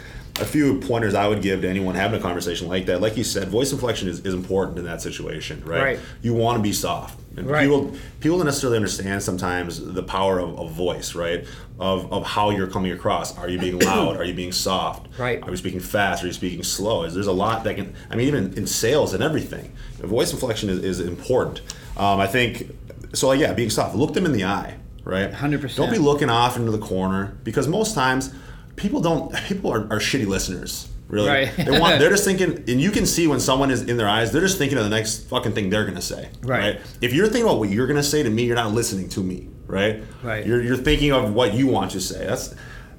a 0.40 0.44
few 0.44 0.80
pointers 0.80 1.14
I 1.14 1.28
would 1.28 1.42
give 1.42 1.62
to 1.62 1.68
anyone 1.68 1.94
having 1.94 2.20
a 2.20 2.22
conversation 2.22 2.68
like 2.68 2.86
that. 2.86 3.00
Like 3.00 3.16
you 3.16 3.24
said, 3.24 3.48
voice 3.48 3.72
inflection 3.72 4.08
is, 4.08 4.20
is 4.20 4.34
important 4.34 4.78
in 4.78 4.84
that 4.84 5.00
situation, 5.00 5.62
right? 5.64 5.82
Right. 5.82 6.00
You 6.22 6.34
want 6.34 6.58
to 6.58 6.62
be 6.62 6.72
soft. 6.72 7.20
And 7.36 7.48
Right. 7.48 7.62
people 7.62 7.94
people 8.20 8.38
don't 8.38 8.46
necessarily 8.46 8.76
understand 8.76 9.22
sometimes 9.22 9.84
the 9.84 10.02
power 10.02 10.38
of, 10.38 10.58
of 10.58 10.70
voice, 10.72 11.14
right? 11.14 11.44
Of, 11.78 12.10
of 12.12 12.24
how 12.24 12.50
you're 12.50 12.66
coming 12.68 12.92
across. 12.92 13.36
Are 13.36 13.48
you 13.48 13.58
being 13.58 13.78
loud? 13.78 14.16
Are 14.16 14.24
you 14.24 14.32
being 14.32 14.52
soft? 14.52 15.08
Right. 15.18 15.42
Are 15.42 15.50
you 15.50 15.56
speaking 15.56 15.80
fast? 15.80 16.24
Are 16.24 16.26
you 16.26 16.32
speaking 16.32 16.62
slow? 16.62 17.04
Is 17.04 17.12
there's 17.14 17.26
a 17.26 17.32
lot 17.32 17.64
that 17.64 17.76
can 17.76 17.94
I 18.10 18.16
mean 18.16 18.28
even 18.28 18.54
in 18.54 18.66
sales 18.66 19.12
and 19.12 19.22
everything, 19.22 19.72
voice 19.98 20.32
inflection 20.32 20.70
is, 20.70 20.78
is 20.78 21.00
important. 21.00 21.60
Um, 21.96 22.20
I 22.20 22.26
think 22.26 22.70
so 23.12 23.28
Like, 23.28 23.40
yeah, 23.40 23.52
being 23.52 23.70
soft. 23.70 23.94
Look 23.94 24.14
them 24.14 24.26
in 24.26 24.32
the 24.32 24.44
eye, 24.44 24.76
right? 25.04 25.30
100%. 25.30 25.76
Don't 25.76 25.90
be 25.90 25.98
looking 25.98 26.28
off 26.30 26.56
into 26.56 26.70
the 26.70 26.78
corner 26.78 27.36
because 27.44 27.68
most 27.68 27.94
times 27.94 28.32
people 28.76 29.00
don't 29.00 29.34
people 29.48 29.72
are, 29.72 29.82
are 29.92 29.98
shitty 30.00 30.26
listeners 30.26 30.88
really. 31.08 31.28
Right. 31.28 31.56
they 31.56 31.78
want 31.78 31.98
they're 31.98 32.10
just 32.10 32.24
thinking 32.24 32.64
and 32.68 32.80
you 32.80 32.90
can 32.90 33.06
see 33.06 33.26
when 33.26 33.40
someone 33.40 33.70
is 33.70 33.82
in 33.82 33.96
their 33.96 34.08
eyes 34.08 34.32
they're 34.32 34.40
just 34.40 34.58
thinking 34.58 34.78
of 34.78 34.84
the 34.84 34.90
next 34.90 35.28
fucking 35.28 35.52
thing 35.52 35.70
they're 35.70 35.84
gonna 35.84 36.00
say 36.02 36.28
Right. 36.42 36.80
if 37.00 37.12
you're 37.12 37.26
thinking 37.26 37.44
about 37.44 37.58
what 37.58 37.70
you're 37.70 37.86
gonna 37.86 38.02
say 38.02 38.22
to 38.22 38.30
me 38.30 38.44
you're 38.44 38.56
not 38.56 38.72
listening 38.72 39.08
to 39.10 39.20
me 39.22 39.48
right? 39.66 40.02
Right. 40.22 40.46
you're, 40.46 40.62
you're 40.62 40.76
thinking 40.76 41.12
of 41.12 41.32
what 41.34 41.54
you 41.54 41.66
want 41.66 41.90
to 41.92 42.00
say. 42.00 42.24
That's 42.26 42.52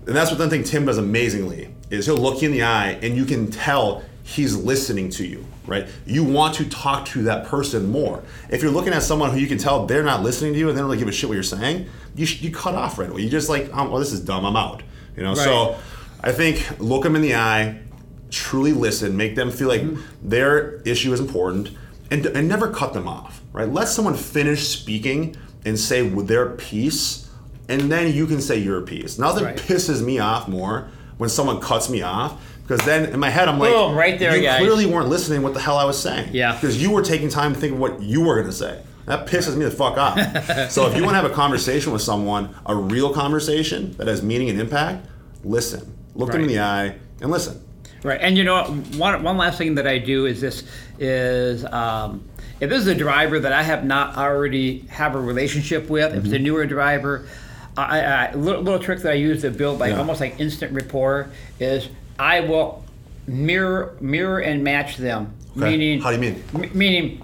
and 0.05 0.15
that's 0.15 0.31
what 0.31 0.37
the 0.37 0.49
thing 0.49 0.63
tim 0.63 0.85
does 0.85 0.97
amazingly 0.97 1.73
is 1.89 2.05
he'll 2.05 2.17
look 2.17 2.41
you 2.41 2.47
in 2.49 2.53
the 2.53 2.63
eye 2.63 2.91
and 3.01 3.15
you 3.15 3.25
can 3.25 3.49
tell 3.51 4.03
he's 4.23 4.55
listening 4.55 5.09
to 5.11 5.25
you 5.25 5.45
right? 5.65 5.85
You 6.05 6.23
want 6.23 6.55
to 6.55 6.69
talk 6.69 7.05
to 7.07 7.23
that 7.23 7.45
person 7.47 7.91
more. 7.91 8.23
If 8.49 8.61
you're 8.63 8.71
looking 8.71 8.93
at 8.93 9.03
someone 9.03 9.31
who 9.31 9.37
you 9.37 9.47
can 9.47 9.57
tell 9.57 9.85
they're 9.85 10.01
not 10.03 10.23
listening 10.23 10.53
to 10.53 10.59
you 10.59 10.69
and 10.69 10.77
they 10.77 10.79
don't 10.79 10.89
really 10.89 10.97
give 10.99 11.09
a 11.09 11.11
shit 11.11 11.27
what 11.29 11.33
you're 11.33 11.43
saying 11.43 11.89
you, 12.15 12.25
sh- 12.25 12.41
you 12.41 12.51
cut 12.51 12.73
off 12.73 12.97
right 12.97 13.09
away. 13.09 13.21
You 13.21 13.29
just 13.29 13.49
like 13.49 13.69
oh, 13.73 13.89
well 13.89 13.99
this 13.99 14.13
is 14.13 14.21
dumb. 14.21 14.45
I'm 14.45 14.55
out. 14.55 14.81
You 15.17 15.23
know 15.23 15.33
so 15.33 15.77
i 16.23 16.31
think 16.31 16.79
look 16.79 17.03
them 17.03 17.15
in 17.15 17.21
the 17.21 17.35
eye 17.35 17.79
truly 18.29 18.73
listen 18.73 19.15
make 19.15 19.35
them 19.35 19.49
feel 19.51 19.67
like 19.67 19.81
mm-hmm. 19.81 20.01
their 20.29 20.81
issue 20.81 21.13
is 21.13 21.19
important 21.19 21.69
and, 22.11 22.25
and 22.25 22.47
never 22.47 22.69
cut 22.71 22.93
them 22.93 23.07
off 23.07 23.41
right? 23.57 23.69
Let 23.69 23.87
someone 23.87 24.13
finish 24.13 24.67
speaking 24.67 25.35
and 25.65 25.79
say 25.79 26.03
with 26.03 26.27
their 26.27 26.51
piece 26.51 27.27
and 27.67 27.91
then 27.91 28.13
you 28.13 28.27
can 28.27 28.39
say 28.39 28.57
your 28.57 28.81
piece. 28.81 29.17
Nothing 29.17 29.43
Right. 29.45 29.57
pisses 29.57 30.01
me 30.01 30.19
off 30.19 30.47
more 30.47 30.89
when 31.17 31.29
someone 31.29 31.59
cuts 31.59 31.89
me 31.89 32.01
off 32.03 32.39
because 32.61 32.85
then 32.85 33.09
in 33.11 33.19
my 33.19 33.29
head 33.29 33.47
i'm 33.47 33.57
like 33.59 33.71
Boom, 33.73 33.95
right 33.95 34.19
there, 34.19 34.35
you 34.35 34.43
guys. 34.43 34.59
clearly 34.59 34.85
weren't 34.85 35.07
listening 35.07 35.41
what 35.41 35.53
the 35.53 35.59
hell 35.59 35.77
i 35.77 35.85
was 35.85 35.99
saying. 35.99 36.29
Yeah. 36.33 36.53
because 36.53 36.81
you 36.81 36.91
were 36.91 37.01
taking 37.01 37.29
time 37.29 37.53
to 37.53 37.59
think 37.59 37.73
of 37.73 37.79
what 37.79 38.01
you 38.01 38.21
were 38.21 38.35
going 38.35 38.47
to 38.47 38.53
say. 38.53 38.83
That 39.05 39.25
pisses 39.25 39.55
me 39.55 39.65
the 39.65 39.71
fuck 39.71 39.97
off. 39.97 40.17
So 40.71 40.85
if 40.87 40.95
you 40.95 41.03
want 41.03 41.15
to 41.15 41.21
have 41.21 41.25
a 41.31 41.33
conversation 41.33 41.91
with 41.91 42.01
someone 42.03 42.53
a 42.65 42.75
real 42.75 43.11
conversation 43.13 43.93
that 43.93 44.07
has 44.07 44.21
meaning 44.21 44.49
and 44.49 44.59
impact 44.59 45.07
listen. 45.43 45.95
Look 46.13 46.31
them 46.31 46.41
in 46.41 46.47
the 46.47 46.59
eye 46.59 46.95
and 47.21 47.31
listen 47.31 47.63
Right, 48.03 48.19
and 48.21 48.37
you 48.37 48.43
know, 48.43 48.63
one, 48.97 49.23
one 49.23 49.37
last 49.37 49.57
thing 49.57 49.75
that 49.75 49.87
I 49.87 49.97
do 49.97 50.25
is 50.27 50.39
this: 50.41 50.63
is 50.99 51.65
um, 51.65 52.23
if 52.59 52.69
this 52.69 52.79
is 52.81 52.87
a 52.87 52.95
driver 52.95 53.39
that 53.39 53.51
I 53.53 53.63
have 53.63 53.83
not 53.85 54.17
already 54.17 54.79
have 54.89 55.15
a 55.15 55.19
relationship 55.21 55.89
with, 55.89 56.11
if 56.13 56.17
it's 56.19 56.27
Mm-hmm. 56.27 56.35
a 56.35 56.39
newer 56.39 56.65
driver, 56.65 57.27
I, 57.75 57.99
I, 58.01 58.25
a 58.27 58.37
little, 58.37 58.61
little 58.61 58.79
trick 58.79 58.99
that 59.01 59.11
I 59.11 59.15
use 59.15 59.41
to 59.41 59.51
build 59.51 59.79
like 59.79 59.91
Yeah. 59.93 59.99
almost 59.99 60.19
like 60.21 60.39
instant 60.39 60.73
rapport 60.73 61.29
is 61.59 61.89
I 62.19 62.41
will 62.41 62.83
mirror 63.27 63.95
mirror 63.99 64.39
and 64.39 64.63
match 64.63 64.97
them. 64.97 65.33
Okay. 65.57 65.71
Meaning, 65.71 66.01
How 66.01 66.09
do 66.11 66.15
you 66.15 66.21
mean? 66.21 66.43
m- 66.55 66.77
meaning, 66.77 67.21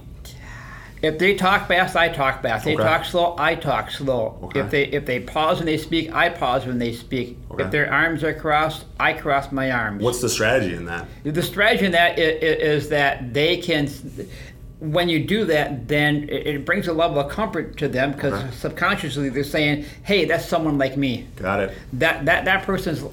if 1.04 1.20
they 1.20 1.36
talk 1.36 1.68
fast, 1.68 1.96
I 1.98 2.08
talk 2.08 2.42
fast. 2.42 2.64
They 2.64 2.76
Okay. 2.76 2.84
talk 2.84 3.04
slow, 3.04 3.36
I 3.38 3.56
talk 3.56 3.92
slow. 3.92 4.40
Okay. 4.46 4.62
If 4.62 4.72
they 4.72 4.84
if 4.86 5.06
they 5.06 5.20
pause 5.20 5.58
when 5.58 5.66
they 5.66 5.78
speak, 5.78 6.16
I 6.16 6.30
pause 6.30 6.66
when 6.66 6.80
they 6.80 6.94
speak. 6.94 7.38
Okay. 7.52 7.66
If 7.66 7.72
their 7.72 7.92
arms 7.92 8.24
are 8.24 8.34
crossed, 8.34 8.86
I 9.00 9.12
cross 9.14 9.52
my 9.52 9.70
arms. 9.70 10.02
what's 10.02 10.22
the 10.22 10.30
strategy 10.30 10.74
in 10.74 10.86
that 10.86 11.06
The 11.26 11.44
strategy 11.44 11.86
in 11.86 11.92
that 11.92 12.18
i- 12.18 12.22
i- 12.22 12.60
is 12.74 12.88
that 12.90 13.34
they 13.34 13.58
can, 13.58 13.90
when 14.80 15.10
you 15.10 15.26
do 15.26 15.44
that, 15.46 15.88
then 15.90 16.24
it, 16.30 16.48
it 16.48 16.66
brings 16.66 16.88
a 16.88 16.94
level 16.94 17.20
of 17.20 17.30
comfort 17.30 17.76
to 17.78 17.90
them 17.90 18.14
because 18.14 18.34
subconsciously 18.56 19.28
they're 19.30 19.44
saying, 19.44 19.86
"Hey, 20.04 20.24
that's 20.26 20.46
someone 20.46 20.78
like 20.78 20.96
me. 20.96 21.28
Got 21.36 21.60
it. 21.60 21.72
That 21.94 22.26
that 22.26 22.46
that 22.46 22.64
person's 22.64 23.04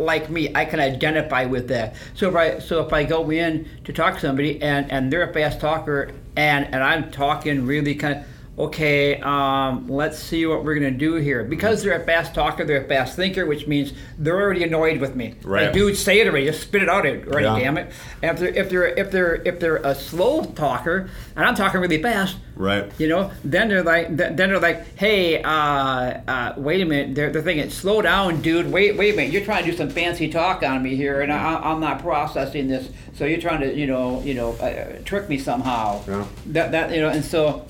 like 0.00 0.30
me. 0.30 0.50
I 0.54 0.64
can 0.64 0.80
identify 0.80 1.44
with 1.44 1.68
that." 1.68 1.94
So 2.14 2.28
if 2.28 2.34
I 2.34 2.58
so 2.58 2.84
if 2.84 2.92
I 2.92 3.04
go 3.04 3.30
in 3.30 3.68
to 3.84 3.92
talk 3.92 4.14
to 4.14 4.20
somebody 4.20 4.60
and 4.62 4.90
and 4.90 5.12
they're 5.12 5.28
a 5.28 5.32
fast 5.32 5.60
talker 5.60 6.10
and 6.36 6.66
and 6.66 6.82
I'm 6.82 7.10
talking 7.10 7.66
really 7.66 7.94
kind 7.94 8.18
of. 8.18 8.24
Okay, 8.58 9.18
um, 9.22 9.88
let's 9.88 10.18
see 10.18 10.44
what 10.44 10.64
we're 10.64 10.74
gonna 10.74 10.90
do 10.90 11.14
here. 11.14 11.44
Because 11.44 11.82
they're 11.82 11.98
a 11.98 12.04
fast 12.04 12.34
talker, 12.34 12.62
they're 12.62 12.84
a 12.84 12.88
fast 12.88 13.16
thinker, 13.16 13.46
which 13.46 13.66
means 13.66 13.94
they're 14.18 14.38
already 14.38 14.64
annoyed 14.64 15.00
with 15.00 15.16
me. 15.16 15.34
Right. 15.42 15.66
Like, 15.66 15.72
dude, 15.72 15.96
say 15.96 16.20
it 16.20 16.26
already. 16.26 16.44
Just 16.44 16.60
spit 16.62 16.82
it 16.82 16.88
out 16.90 17.06
already. 17.06 17.46
Yeah. 17.46 17.58
Damn 17.58 17.78
it. 17.78 17.90
And 18.22 18.38
if 18.38 18.38
they're 18.38 18.54
if 18.54 18.68
they're 18.68 18.94
if 18.96 19.10
they're 19.10 19.36
if 19.48 19.60
they're 19.60 19.76
a 19.76 19.94
slow 19.94 20.44
talker, 20.44 21.08
and 21.36 21.44
I'm 21.46 21.54
talking 21.54 21.80
really 21.80 22.02
fast, 22.02 22.36
Right. 22.60 22.92
you 22.98 23.08
know, 23.08 23.30
then 23.42 23.68
they're 23.68 23.82
like, 23.82 24.14
then 24.14 24.36
they're 24.36 24.60
like, 24.60 24.96
hey, 24.98 25.42
uh, 25.42 25.50
uh, 25.50 26.54
wait 26.58 26.82
a 26.82 26.84
minute. 26.84 27.14
They're, 27.14 27.30
they're 27.30 27.40
thinking, 27.42 27.70
slow 27.70 28.02
down, 28.02 28.42
dude. 28.42 28.70
Wait, 28.70 28.96
wait 28.98 29.14
a 29.14 29.16
minute. 29.16 29.32
You're 29.32 29.44
trying 29.44 29.64
to 29.64 29.70
do 29.70 29.76
some 29.76 29.88
fancy 29.88 30.28
talk 30.28 30.62
on 30.62 30.82
me 30.82 30.94
here, 30.94 31.22
and 31.22 31.32
I, 31.32 31.56
I'm 31.56 31.80
not 31.80 32.00
processing 32.02 32.68
this. 32.68 32.90
So 33.14 33.24
you're 33.24 33.40
trying 33.40 33.60
to, 33.60 33.74
you 33.74 33.86
know, 33.86 34.20
you 34.22 34.34
know, 34.34 34.52
uh, 34.56 34.98
trick 35.04 35.28
me 35.30 35.38
somehow. 35.38 36.02
Yeah. 36.06 36.26
That 36.46 36.72
that 36.72 36.94
you 36.94 37.00
know, 37.00 37.08
and 37.08 37.24
so 37.24 37.66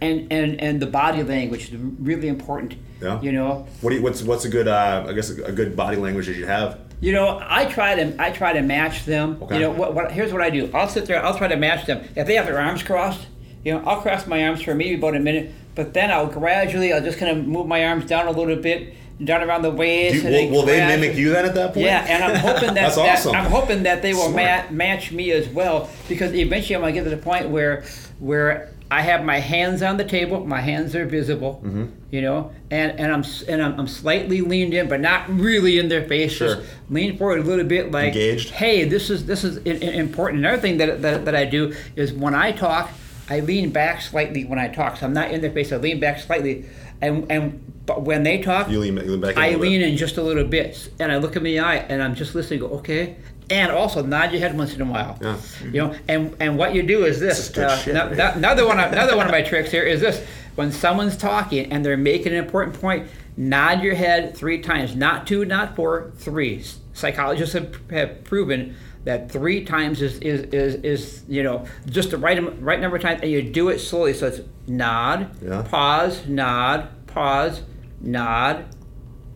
and 0.00 0.30
and 0.30 0.60
and 0.60 0.80
the 0.80 0.86
body 0.86 1.22
language 1.22 1.72
is 1.72 1.76
really 1.76 2.28
important. 2.28 2.74
Yeah. 3.00 3.20
You 3.22 3.32
know, 3.32 3.66
What 3.80 3.90
do 3.90 3.96
you, 3.96 4.02
what's 4.02 4.22
what's 4.22 4.44
a 4.44 4.48
good 4.48 4.68
uh, 4.68 5.06
I 5.08 5.12
guess 5.14 5.30
a, 5.30 5.44
a 5.44 5.52
good 5.52 5.74
body 5.76 5.96
language 5.96 6.26
that 6.26 6.36
you 6.36 6.46
have? 6.46 6.80
You 7.00 7.12
know, 7.12 7.40
I 7.42 7.64
try 7.66 7.94
to 7.94 8.22
I 8.22 8.30
try 8.30 8.52
to 8.52 8.60
match 8.60 9.04
them. 9.04 9.38
Okay. 9.42 9.54
You 9.54 9.60
know, 9.62 9.70
what, 9.70 9.94
what 9.94 10.12
here's 10.12 10.32
what 10.32 10.42
I 10.42 10.50
do. 10.50 10.70
I'll 10.74 10.88
sit 10.88 11.06
there. 11.06 11.24
I'll 11.24 11.36
try 11.38 11.48
to 11.48 11.56
match 11.56 11.86
them. 11.86 12.06
If 12.16 12.26
they 12.26 12.34
have 12.34 12.46
their 12.46 12.58
arms 12.58 12.82
crossed, 12.82 13.26
you 13.64 13.72
know, 13.74 13.82
I'll 13.84 14.00
cross 14.00 14.26
my 14.26 14.46
arms 14.46 14.62
for 14.62 14.74
maybe 14.74 14.94
about 14.94 15.14
a 15.16 15.20
minute, 15.20 15.52
but 15.74 15.94
then 15.94 16.10
I'll 16.10 16.26
gradually, 16.26 16.92
I'll 16.92 17.02
just 17.02 17.18
kind 17.18 17.36
of 17.36 17.46
move 17.46 17.66
my 17.66 17.84
arms 17.86 18.04
down 18.06 18.26
a 18.26 18.30
little 18.30 18.56
bit, 18.56 18.94
down 19.24 19.42
around 19.42 19.62
the 19.62 19.70
waist. 19.70 20.22
Then 20.22 20.50
will, 20.50 20.60
will 20.60 20.66
they 20.66 20.78
mimic 20.86 21.16
you 21.16 21.30
then 21.30 21.44
at 21.44 21.54
that 21.54 21.74
point? 21.74 21.86
Yeah, 21.86 22.04
and 22.08 22.22
I'm 22.24 22.36
hoping 22.36 22.74
that, 22.74 22.74
That's 22.74 22.96
that- 22.96 23.18
awesome. 23.18 23.34
I'm 23.34 23.50
hoping 23.50 23.82
that 23.84 24.02
they 24.02 24.14
will 24.14 24.30
ma- 24.30 24.64
match 24.70 25.10
me 25.12 25.32
as 25.32 25.48
well 25.48 25.90
because 26.08 26.32
eventually 26.34 26.76
I'm 26.76 26.82
gonna 26.82 26.92
get 26.92 27.04
to 27.04 27.10
the 27.10 27.16
point 27.16 27.48
where 27.48 27.84
where 28.20 28.70
I 28.90 29.02
have 29.02 29.22
my 29.22 29.38
hands 29.38 29.82
on 29.82 29.98
the 29.98 30.04
table, 30.04 30.46
my 30.46 30.60
hands 30.62 30.94
are 30.96 31.04
visible, 31.04 31.60
Mm-hmm. 31.64 31.86
you 32.10 32.22
know, 32.22 32.52
and, 32.70 32.98
and 32.98 33.12
I'm 33.12 33.22
and 33.46 33.62
I'm, 33.62 33.78
I'm 33.80 33.86
slightly 33.86 34.40
leaned 34.40 34.72
in, 34.72 34.88
but 34.88 35.00
not 35.00 35.28
really 35.28 35.78
in 35.78 35.88
their 35.88 36.04
face. 36.08 36.32
Sure. 36.32 36.54
Just 36.56 36.68
lean 36.88 37.18
forward 37.18 37.40
a 37.40 37.42
little 37.42 37.66
bit, 37.66 37.92
like, 37.92 38.08
Engaged. 38.14 38.50
hey, 38.50 38.84
this 38.84 39.10
is 39.10 39.26
this 39.26 39.44
is 39.44 39.58
important. 39.58 40.38
Another 40.40 40.60
thing 40.62 40.78
that, 40.78 41.02
that 41.02 41.26
that 41.26 41.34
I 41.36 41.44
do 41.44 41.74
is 41.96 42.12
when 42.14 42.34
I 42.34 42.50
talk, 42.52 42.88
I 43.30 43.40
lean 43.40 43.70
back 43.70 44.00
slightly 44.00 44.44
when 44.44 44.58
I 44.58 44.68
talk, 44.68 44.96
so 44.96 45.06
I'm 45.06 45.12
not 45.12 45.30
in 45.30 45.40
their 45.40 45.50
face. 45.50 45.72
I 45.72 45.76
lean 45.76 46.00
back 46.00 46.18
slightly, 46.20 46.64
and 47.00 47.30
and 47.30 47.64
but 47.86 48.02
when 48.02 48.22
they 48.22 48.38
talk, 48.42 48.68
You 48.70 48.80
lean, 48.80 48.96
you 48.96 49.02
lean 49.02 49.20
back. 49.20 49.36
I 49.36 49.48
little 49.48 49.60
bit. 49.60 49.68
lean 49.68 49.80
in 49.82 49.96
just 49.96 50.16
a 50.16 50.22
little 50.22 50.44
bit, 50.44 50.90
and 50.98 51.10
I 51.12 51.16
look 51.18 51.36
in 51.36 51.42
the 51.42 51.60
eye, 51.60 51.76
and 51.76 52.02
I'm 52.02 52.14
just 52.14 52.34
listening. 52.34 52.60
Go, 52.60 52.66
okay, 52.78 53.16
and 53.50 53.70
also 53.72 54.02
nod 54.02 54.30
your 54.32 54.40
head 54.40 54.56
once 54.56 54.74
in 54.74 54.80
a 54.80 54.84
while. 54.84 55.18
Yeah. 55.20 55.36
You 55.64 55.70
know, 55.88 55.94
and 56.08 56.34
and 56.40 56.56
what 56.58 56.74
you 56.74 56.82
do 56.82 57.04
is 57.04 57.20
this. 57.20 57.48
This 57.48 57.50
is 57.50 57.58
uh, 57.58 57.76
shit, 57.78 57.94
no- 57.94 58.06
man. 58.08 58.16
no- 58.16 58.32
another 58.34 58.66
one, 58.66 58.78
of- 58.80 58.92
another 58.92 59.16
one 59.16 59.26
of 59.26 59.32
my 59.32 59.42
tricks 59.42 59.70
here 59.70 59.82
is 59.84 60.00
this: 60.00 60.24
when 60.54 60.72
someone's 60.72 61.16
talking 61.16 61.70
and 61.72 61.84
they're 61.84 61.96
making 61.96 62.32
an 62.32 62.38
important 62.44 62.80
point, 62.80 63.08
nod 63.36 63.82
your 63.82 63.94
head 63.94 64.36
three 64.36 64.60
times, 64.60 64.96
not 64.96 65.26
two, 65.26 65.44
not 65.44 65.76
four, 65.76 66.12
three. 66.16 66.64
Psychologists 66.94 67.52
have, 67.54 67.76
have 67.90 68.24
proven 68.24 68.74
that 69.08 69.32
three 69.32 69.64
times 69.64 70.02
is, 70.02 70.18
is, 70.18 70.42
is, 70.52 70.74
is 70.84 71.24
you 71.28 71.42
know 71.42 71.64
just 71.86 72.10
the 72.10 72.18
right 72.18 72.38
right 72.62 72.78
number 72.78 72.96
of 72.98 73.02
times, 73.02 73.22
and 73.22 73.30
you 73.30 73.40
do 73.42 73.70
it 73.70 73.78
slowly. 73.78 74.12
So 74.12 74.26
it's 74.26 74.40
nod, 74.66 75.30
Yeah. 75.42 75.62
pause, 75.62 76.26
nod, 76.26 76.88
pause, 77.06 77.62
nod, 78.02 78.66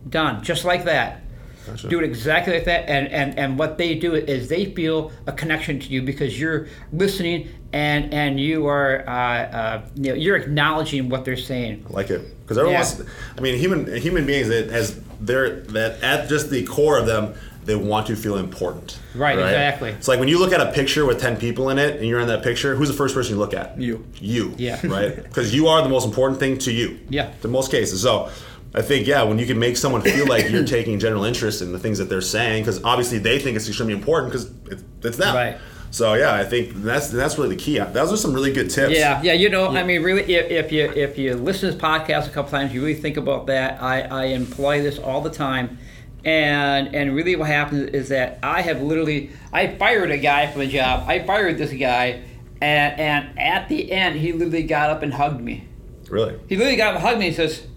done, 0.07 0.43
just 0.43 0.63
like 0.63 0.85
that. 0.85 1.21
Gotcha. 1.65 1.87
Do 1.87 1.97
it 1.99 2.03
exactly 2.05 2.53
like 2.53 2.65
that, 2.65 2.87
and, 2.87 3.07
and 3.07 3.39
and 3.39 3.57
what 3.57 3.79
they 3.79 3.95
do 3.95 4.13
is 4.13 4.47
they 4.47 4.65
feel 4.65 5.11
a 5.25 5.31
connection 5.31 5.79
to 5.79 5.87
you 5.89 6.03
because 6.03 6.39
you're 6.39 6.67
listening 6.91 7.47
and 7.71 8.13
and 8.13 8.39
you 8.39 8.67
are 8.67 9.03
uh, 9.07 9.11
uh, 9.11 9.85
you 9.95 10.09
know 10.11 10.13
you're 10.15 10.35
acknowledging 10.35 11.09
what 11.09 11.25
they're 11.25 11.35
saying. 11.37 11.83
I 11.89 11.93
like 11.93 12.11
it 12.11 12.21
because 12.41 12.59
everyone 12.59 12.73
Yeah. 12.73 12.79
wants. 12.81 13.01
I 13.37 13.41
mean, 13.41 13.57
human 13.57 13.95
human 13.95 14.25
beings 14.27 14.49
that 14.49 14.67
as 14.69 14.99
they're 15.19 15.61
that 15.77 16.03
at 16.03 16.29
just 16.29 16.51
the 16.51 16.63
core 16.63 16.99
of 16.99 17.07
them, 17.07 17.33
they 17.65 17.75
want 17.75 18.05
to 18.07 18.15
feel 18.15 18.37
important. 18.37 18.99
Right, 19.15 19.37
exactly. 19.37 19.91
It's 19.91 20.07
like 20.07 20.19
when 20.19 20.27
you 20.27 20.39
look 20.39 20.53
at 20.53 20.61
a 20.61 20.71
picture 20.71 21.05
with 21.05 21.19
ten 21.21 21.37
people 21.37 21.69
in 21.69 21.77
it, 21.77 21.97
and 21.97 22.05
you're 22.05 22.19
in 22.19 22.27
that 22.27 22.43
picture. 22.43 22.75
Who's 22.75 22.87
the 22.87 22.95
first 22.95 23.13
person 23.13 23.33
you 23.33 23.39
look 23.39 23.53
at? 23.53 23.79
You. 23.79 24.05
You. 24.15 24.53
Yeah. 24.57 24.79
Right. 24.85 25.15
Because 25.15 25.53
you 25.53 25.67
are 25.67 25.81
the 25.81 25.89
most 25.89 26.05
important 26.05 26.39
thing 26.39 26.57
to 26.59 26.71
you. 26.71 26.99
Yeah. 27.09 27.33
In 27.43 27.51
most 27.51 27.71
cases, 27.71 28.01
so. 28.01 28.29
I 28.75 28.81
think 28.81 29.05
yeah, 29.05 29.21
when 29.21 29.37
you 29.37 29.45
can 29.45 29.59
make 29.59 29.77
someone 29.77 30.01
feel 30.01 30.25
like 30.25 30.49
you're 30.49 30.63
taking 30.65 30.97
general 30.97 31.25
interest 31.25 31.61
in 31.61 31.73
the 31.73 31.77
things 31.77 31.99
that 31.99 32.05
they're 32.05 32.21
saying, 32.21 32.63
because 32.63 32.83
obviously 32.83 33.19
they 33.19 33.37
think 33.37 33.55
it's 33.55 33.67
extremely 33.67 33.93
important 33.93 34.31
because 34.31 34.51
it's, 34.65 34.83
it's 35.03 35.17
them. 35.17 35.35
Right. 35.35 35.57
So 35.93 36.15
yeah, 36.15 36.33
I 36.33 36.43
think 36.43 36.73
that's 36.77 37.09
that's 37.09 37.37
really 37.37 37.55
the 37.55 37.61
key. 37.61 37.79
Uh, 37.79 37.85
those 37.85 38.11
are 38.11 38.17
some 38.17 38.33
really 38.33 38.51
good 38.51 38.71
tips. 38.71 38.97
Yeah, 38.97 39.21
yeah. 39.21 39.33
You 39.33 39.49
know, 39.49 39.67
I 39.67 39.83
mean, 39.83 40.01
really, 40.01 40.23
if, 40.23 40.49
if 40.49 40.71
you 40.71 40.91
if 40.91 41.19
you 41.19 41.35
listen 41.35 41.69
to 41.69 41.75
this 41.75 41.81
podcast 41.81 42.25
a 42.25 42.31
couple 42.31 42.49
times, 42.49 42.73
you 42.73 42.81
really 42.81 42.99
think 42.99 43.15
about 43.15 43.45
that. 43.45 43.79
I, 43.79 44.01
I 44.01 44.25
employ 44.25 44.81
this 44.81 44.97
all 44.97 45.21
the 45.21 45.29
time, 45.29 45.77
and 46.25 46.95
and 46.95 47.15
really, 47.15 47.35
what 47.35 47.47
happens 47.47 47.89
is 47.89 48.09
that 48.09 48.39
I 48.41 48.61
have 48.61 48.81
literally 48.81 49.31
I 49.51 49.67
fired 49.67 50.11
a 50.11 50.17
guy 50.17 50.51
from 50.51 50.61
a 50.61 50.67
job. 50.67 51.07
I 51.07 51.19
fired 51.19 51.57
this 51.57 51.73
guy, 51.73 52.23
and 52.61 52.99
and 52.99 53.39
at 53.39 53.67
the 53.69 53.91
end, 53.91 54.15
he 54.15 54.31
literally 54.31 54.63
got 54.63 54.89
up 54.89 55.03
and 55.03 55.13
hugged 55.13 55.41
me. 55.41 55.67
Really. 56.09 56.39
He 56.47 56.55
literally 56.55 56.77
got 56.77 56.89
up 56.89 56.95
and 56.95 57.05
hugged 57.05 57.19
me 57.19 57.27
and 57.27 57.35
says, 57.35 57.67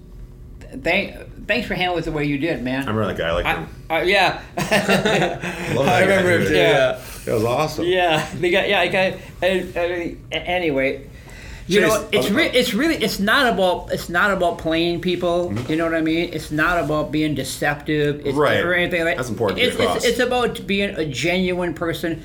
"Thank, 0.83 1.47
thanks 1.47 1.67
for 1.67 1.75
handling 1.75 2.03
it 2.03 2.05
the 2.05 2.13
way 2.13 2.25
you 2.25 2.39
did, 2.39 2.63
man." 2.63 2.85
I 2.85 2.93
remember 2.93 3.07
that 3.07 3.19
guy. 3.19 3.29
I 3.29 3.33
like 3.33 3.47
I, 3.47 3.55
him. 3.55 3.69
uh, 3.91 3.95
yeah. 4.05 4.43
Love 5.75 5.87
that 5.87 5.89
I 5.89 6.01
remember 6.03 6.39
guy, 6.39 6.43
him 6.43 6.49
too. 6.49 6.55
Yeah. 6.55 6.69
Yeah. 6.69 7.01
That 7.25 7.35
was 7.35 7.45
awesome. 7.45 7.85
Yeah, 7.87 8.31
they 8.35 8.51
got 8.53 8.69
yeah, 8.69 8.81
I 8.81 8.87
got. 8.87 9.19
And, 9.43 9.77
and, 9.77 10.19
anyway, 10.31 11.09
you 11.67 11.81
know, 11.81 12.09
it's 12.13 12.31
re- 12.31 12.51
it's 12.51 12.75
really 12.75 12.97
it's 12.97 13.19
not 13.19 13.53
about 13.53 13.93
it's 13.93 14.09
not 14.09 14.31
about 14.31 14.59
playing 14.59 15.01
people. 15.01 15.51
Mm-hmm. 15.51 15.71
You 15.71 15.77
know 15.77 15.85
what 15.85 15.95
I 15.95 16.01
mean? 16.01 16.33
It's 16.33 16.51
not 16.51 16.83
about 16.83 17.11
being 17.11 17.35
deceptive. 17.35 18.25
It's, 18.25 18.37
Right. 18.37 18.63
Or 18.65 18.75
anything 18.75 19.05
like 19.05 19.17
That's 19.17 19.29
important 19.29 19.61
It's, 19.61 19.77
it's, 19.79 20.05
it's 20.05 20.19
about 20.19 20.67
being 20.67 20.91
a 20.91 21.05
genuine 21.05 21.75
person. 21.75 22.23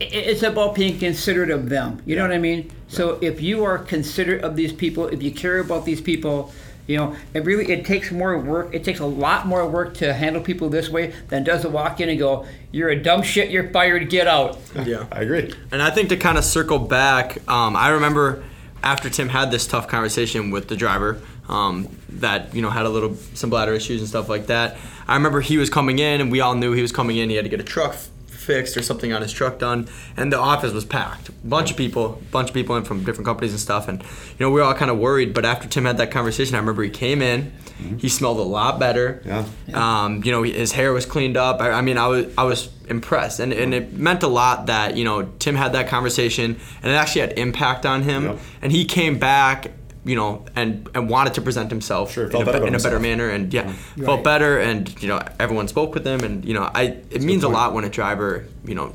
It's 0.00 0.42
about 0.42 0.74
being 0.74 0.98
considerate 0.98 1.50
of 1.50 1.68
them. 1.68 2.02
You 2.04 2.16
know 2.16 2.22
what 2.22 2.32
I 2.32 2.38
mean? 2.38 2.70
So 2.88 3.18
if 3.20 3.40
you 3.40 3.64
are 3.64 3.78
considerate 3.78 4.42
of 4.42 4.56
these 4.56 4.72
people, 4.72 5.06
if 5.06 5.22
you 5.22 5.30
care 5.32 5.58
about 5.58 5.84
these 5.84 6.00
people, 6.00 6.52
you 6.86 6.96
know, 6.96 7.16
it 7.32 7.44
really 7.44 7.70
it 7.72 7.84
takes 7.84 8.10
more 8.10 8.38
work. 8.38 8.74
It 8.74 8.84
takes 8.84 9.00
a 9.00 9.06
lot 9.06 9.46
more 9.46 9.66
work 9.68 9.94
to 9.94 10.12
handle 10.12 10.42
people 10.42 10.68
this 10.68 10.88
way 10.88 11.14
than 11.28 11.44
does 11.44 11.62
to 11.62 11.68
walk 11.68 12.00
in 12.00 12.08
and 12.08 12.18
go, 12.18 12.46
"You're 12.72 12.90
a 12.90 13.02
dumb 13.02 13.22
shit. 13.22 13.50
You're 13.50 13.70
fired. 13.70 14.10
Get 14.10 14.26
out." 14.26 14.58
Yeah. 14.86 15.06
I 15.10 15.20
agree. 15.22 15.54
And 15.72 15.80
I 15.80 15.90
think 15.90 16.08
to 16.10 16.16
kind 16.16 16.36
of 16.36 16.44
circle 16.44 16.78
back, 16.78 17.38
um, 17.48 17.74
I 17.76 17.88
remember 17.90 18.42
after 18.82 19.08
Tim 19.08 19.28
had 19.30 19.50
this 19.50 19.66
tough 19.66 19.88
conversation 19.88 20.50
with 20.50 20.68
the 20.68 20.76
driver 20.76 21.20
um, 21.48 21.88
that 22.10 22.54
you 22.54 22.60
know 22.62 22.70
had 22.70 22.84
a 22.84 22.90
little 22.90 23.14
some 23.34 23.48
bladder 23.50 23.72
issues 23.72 24.00
and 24.00 24.08
stuff 24.08 24.28
like 24.28 24.46
that. 24.48 24.76
I 25.08 25.14
remember 25.16 25.40
he 25.40 25.56
was 25.58 25.70
coming 25.70 25.98
in, 25.98 26.20
and 26.20 26.30
we 26.32 26.40
all 26.40 26.54
knew 26.54 26.72
he 26.72 26.82
was 26.82 26.92
coming 26.92 27.16
in. 27.16 27.28
He 27.30 27.36
had 27.36 27.44
to 27.44 27.50
get 27.50 27.60
a 27.60 27.64
truck 27.64 27.92
f- 27.94 28.08
fixed 28.44 28.76
or 28.76 28.82
something 28.82 29.12
on 29.12 29.22
his 29.22 29.32
truck 29.32 29.58
done, 29.58 29.88
and 30.16 30.32
the 30.32 30.38
office 30.38 30.72
was 30.72 30.84
packed. 30.84 31.30
bunch 31.48 31.70
of 31.70 31.76
people, 31.76 32.20
bunch 32.30 32.48
of 32.50 32.54
people 32.54 32.76
in 32.76 32.84
from 32.84 33.02
different 33.04 33.26
companies 33.26 33.52
and 33.52 33.60
stuff, 33.60 33.88
and 33.88 34.02
you 34.02 34.08
know 34.40 34.50
we 34.50 34.60
were 34.60 34.66
all 34.66 34.74
kind 34.74 34.90
of 34.90 34.98
worried. 34.98 35.34
But 35.34 35.44
after 35.44 35.66
Tim 35.68 35.84
had 35.84 35.96
that 35.98 36.10
conversation, 36.10 36.54
I 36.54 36.58
remember 36.58 36.82
he 36.82 36.90
came 36.90 37.20
in. 37.22 37.52
He 37.98 38.08
smelled 38.08 38.38
a 38.38 38.42
lot 38.42 38.78
better. 38.78 39.20
Yeah. 39.26 39.44
Um, 39.74 40.22
you 40.24 40.30
know, 40.30 40.42
his 40.44 40.70
hair 40.72 40.92
was 40.92 41.04
cleaned 41.06 41.36
up. 41.36 41.60
I, 41.60 41.70
I 41.72 41.80
mean, 41.80 41.98
I 41.98 42.06
was 42.06 42.26
I 42.38 42.44
was 42.44 42.68
impressed, 42.88 43.40
and, 43.40 43.52
and 43.52 43.74
it 43.74 43.92
meant 43.92 44.22
a 44.22 44.28
lot 44.28 44.66
that 44.66 44.96
you 44.96 45.04
know 45.04 45.24
Tim 45.40 45.56
had 45.56 45.72
that 45.72 45.88
conversation, 45.88 46.56
and 46.82 46.92
it 46.92 46.94
actually 46.94 47.22
had 47.22 47.32
impact 47.38 47.84
on 47.84 48.02
him, 48.02 48.24
Yep. 48.24 48.38
and 48.62 48.72
he 48.72 48.84
came 48.84 49.18
back. 49.18 49.72
You 50.04 50.16
know, 50.16 50.44
and 50.54 50.88
and 50.94 51.08
wanted 51.08 51.34
to 51.34 51.40
present 51.42 51.70
himself 51.70 52.12
Sure, 52.12 52.24
in, 52.24 52.30
a, 52.30 52.44
better 52.44 52.60
be- 52.60 52.68
about 52.68 52.80
a 52.80 52.82
better 52.82 53.00
manner, 53.00 53.28
and 53.30 53.52
yeah, 53.52 53.62
mm-hmm. 53.64 54.00
Right. 54.00 54.06
felt 54.06 54.24
better, 54.24 54.58
and 54.58 55.02
you 55.02 55.08
know, 55.08 55.20
everyone 55.40 55.66
spoke 55.68 55.94
with 55.94 56.06
him, 56.06 56.20
and 56.20 56.44
you 56.44 56.52
know, 56.54 56.70
I 56.74 56.98
it 57.10 57.22
means 57.22 57.42
a 57.42 57.48
lot 57.48 57.72
when 57.72 57.84
a 57.84 57.88
driver, 57.88 58.44
you 58.66 58.74
know, 58.74 58.92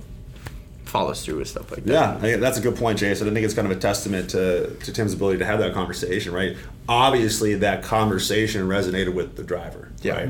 follows 0.86 1.24
through 1.24 1.38
with 1.38 1.48
stuff 1.48 1.72
like 1.72 1.84
that. 1.86 2.22
Yeah, 2.22 2.28
I 2.28 2.36
that's 2.38 2.58
a 2.58 2.62
good 2.62 2.76
point, 2.76 3.00
Jason. 3.00 3.28
I 3.28 3.34
think 3.34 3.44
it's 3.46 3.54
kind 3.54 3.70
of 3.70 3.76
a 3.76 3.80
testament 3.80 4.30
to, 4.32 4.76
to 4.76 4.92
Tim's 4.94 5.14
ability 5.14 5.40
to 5.40 5.46
have 5.46 5.60
that 5.60 5.74
conversation, 5.74 6.34
right? 6.34 6.58
Obviously, 6.88 7.56
that 7.56 7.84
conversation 7.84 8.68
resonated 8.68 9.14
with 9.14 9.36
the 9.36 9.44
driver, 9.44 9.92
Yeah. 10.02 10.14
right? 10.16 10.30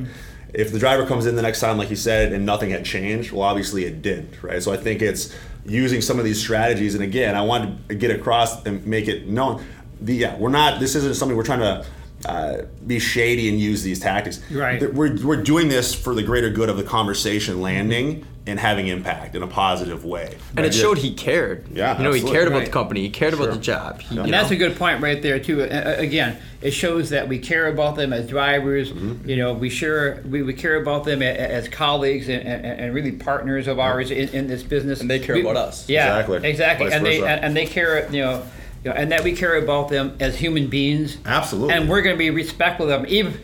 If 0.54 0.72
the 0.72 0.80
driver 0.80 1.06
comes 1.06 1.26
in 1.28 1.36
the 1.36 1.44
next 1.44 1.60
time, 1.60 1.78
like 1.78 1.89
he 1.89 1.96
said, 1.96 2.34
and 2.34 2.46
nothing 2.46 2.72
had 2.72 2.84
changed, 2.84 3.32
well, 3.32 3.44
obviously 3.44 3.86
it 3.86 4.02
didn't, 4.02 4.42
right? 4.42 4.62
So 4.63 4.74
I 4.74 4.78
think 4.78 5.02
it's 5.02 5.34
using 5.63 6.02
some 6.02 6.18
of 6.18 6.26
these 6.26 6.39
strategies. 6.39 6.96
And 6.96 7.04
again, 7.04 7.36
I 7.36 7.42
wanted 7.44 7.88
to 7.89 7.96
get 7.96 8.10
across 8.12 8.65
and 8.65 8.84
make 8.88 9.08
it 9.08 9.28
known. 9.28 9.63
The, 10.01 10.15
yeah, 10.15 10.38
we're 10.38 10.49
not. 10.49 10.79
This 10.79 10.95
isn't 10.95 11.15
something 11.15 11.35
we're 11.38 11.43
trying 11.43 11.59
to 11.59 11.85
uh, 12.29 12.65
be 12.85 12.99
shady 12.99 13.49
and 13.49 13.59
use 13.59 13.83
these 13.83 13.99
tactics. 13.99 14.39
Right. 14.51 14.81
We're, 14.93 15.17
we're 15.25 15.41
doing 15.43 15.67
this 15.69 15.93
for 15.93 16.13
the 16.13 16.23
greater 16.23 16.49
good 16.49 16.69
of 16.69 16.77
the 16.77 16.83
conversation 16.83 17.62
landing 17.62 18.25
and 18.47 18.59
having 18.59 18.88
impact 18.88 19.35
in 19.35 19.43
a 19.43 19.47
positive 19.47 20.03
way. 20.05 20.35
And 20.57 20.65
it 20.65 20.73
showed 20.73 20.97
he 20.97 21.13
cared. 21.13 21.67
Yeah, 21.71 21.97
You 21.97 22.03
know, 22.03 22.12
he 22.13 22.21
cared 22.23 22.47
about 22.47 22.59
Right. 22.59 22.65
the 22.65 22.71
company. 22.71 23.01
He 23.01 23.09
cared 23.09 23.33
about 23.35 23.51
the 23.51 23.59
job. 23.59 24.01
He, 24.01 24.15
Yeah. 24.15 24.21
you 24.21 24.23
And 24.25 24.33
that's 24.33 24.49
a 24.49 24.55
good 24.55 24.75
point 24.75 25.01
right 25.01 25.21
there 25.21 25.39
too. 25.39 25.62
Uh, 25.63 25.95
again, 25.97 26.38
it 26.62 26.71
shows 26.71 27.09
that 27.12 27.27
we 27.27 27.38
care 27.39 27.67
about 27.67 27.95
them 27.95 28.12
as 28.12 28.27
drivers. 28.27 28.91
Mm-hmm. 28.91 29.29
You 29.29 29.35
know, 29.35 29.53
we 29.53 29.69
sure 29.69 30.21
we, 30.23 30.41
we 30.41 30.53
care 30.53 30.81
about 30.81 31.03
them 31.03 31.21
a- 31.21 31.25
a- 31.25 31.29
as 31.49 31.67
colleagues 31.69 32.27
and, 32.27 32.41
and, 32.41 32.65
and 32.65 32.93
really 32.93 33.12
partners 33.12 33.67
of 33.67 33.77
ours 33.79 34.09
in, 34.09 34.29
in 34.29 34.47
this 34.47 34.63
business. 34.63 34.99
And 34.99 35.09
they 35.09 35.19
care 35.19 35.35
We- 35.35 35.41
about 35.41 35.57
us. 35.57 35.88
Yeah, 35.88 36.17
Exactly. 36.19 36.49
exactly. 36.49 36.85
Vice 36.88 36.95
and 36.95 37.05
they 37.05 37.19
versa. 37.19 37.29
and, 37.31 37.45
and 37.45 37.55
they 37.57 37.65
care. 37.65 38.12
You 38.12 38.21
know. 38.23 38.43
You 38.84 38.92
know, 38.92 38.96
and 38.96 39.12
that 39.12 39.24
we 39.24 39.34
care 39.34 39.56
about 39.58 39.89
them 39.89 40.15
as 40.20 40.38
human 40.38 40.68
beings. 40.68 41.18
Absolutely. 41.26 41.74
And 41.74 41.89
we're 41.89 42.02
going 42.02 42.15
to 42.15 42.20
be 42.20 42.30
respectful 42.30 42.89
of 42.89 43.02
them. 43.02 43.06
Even 43.10 43.39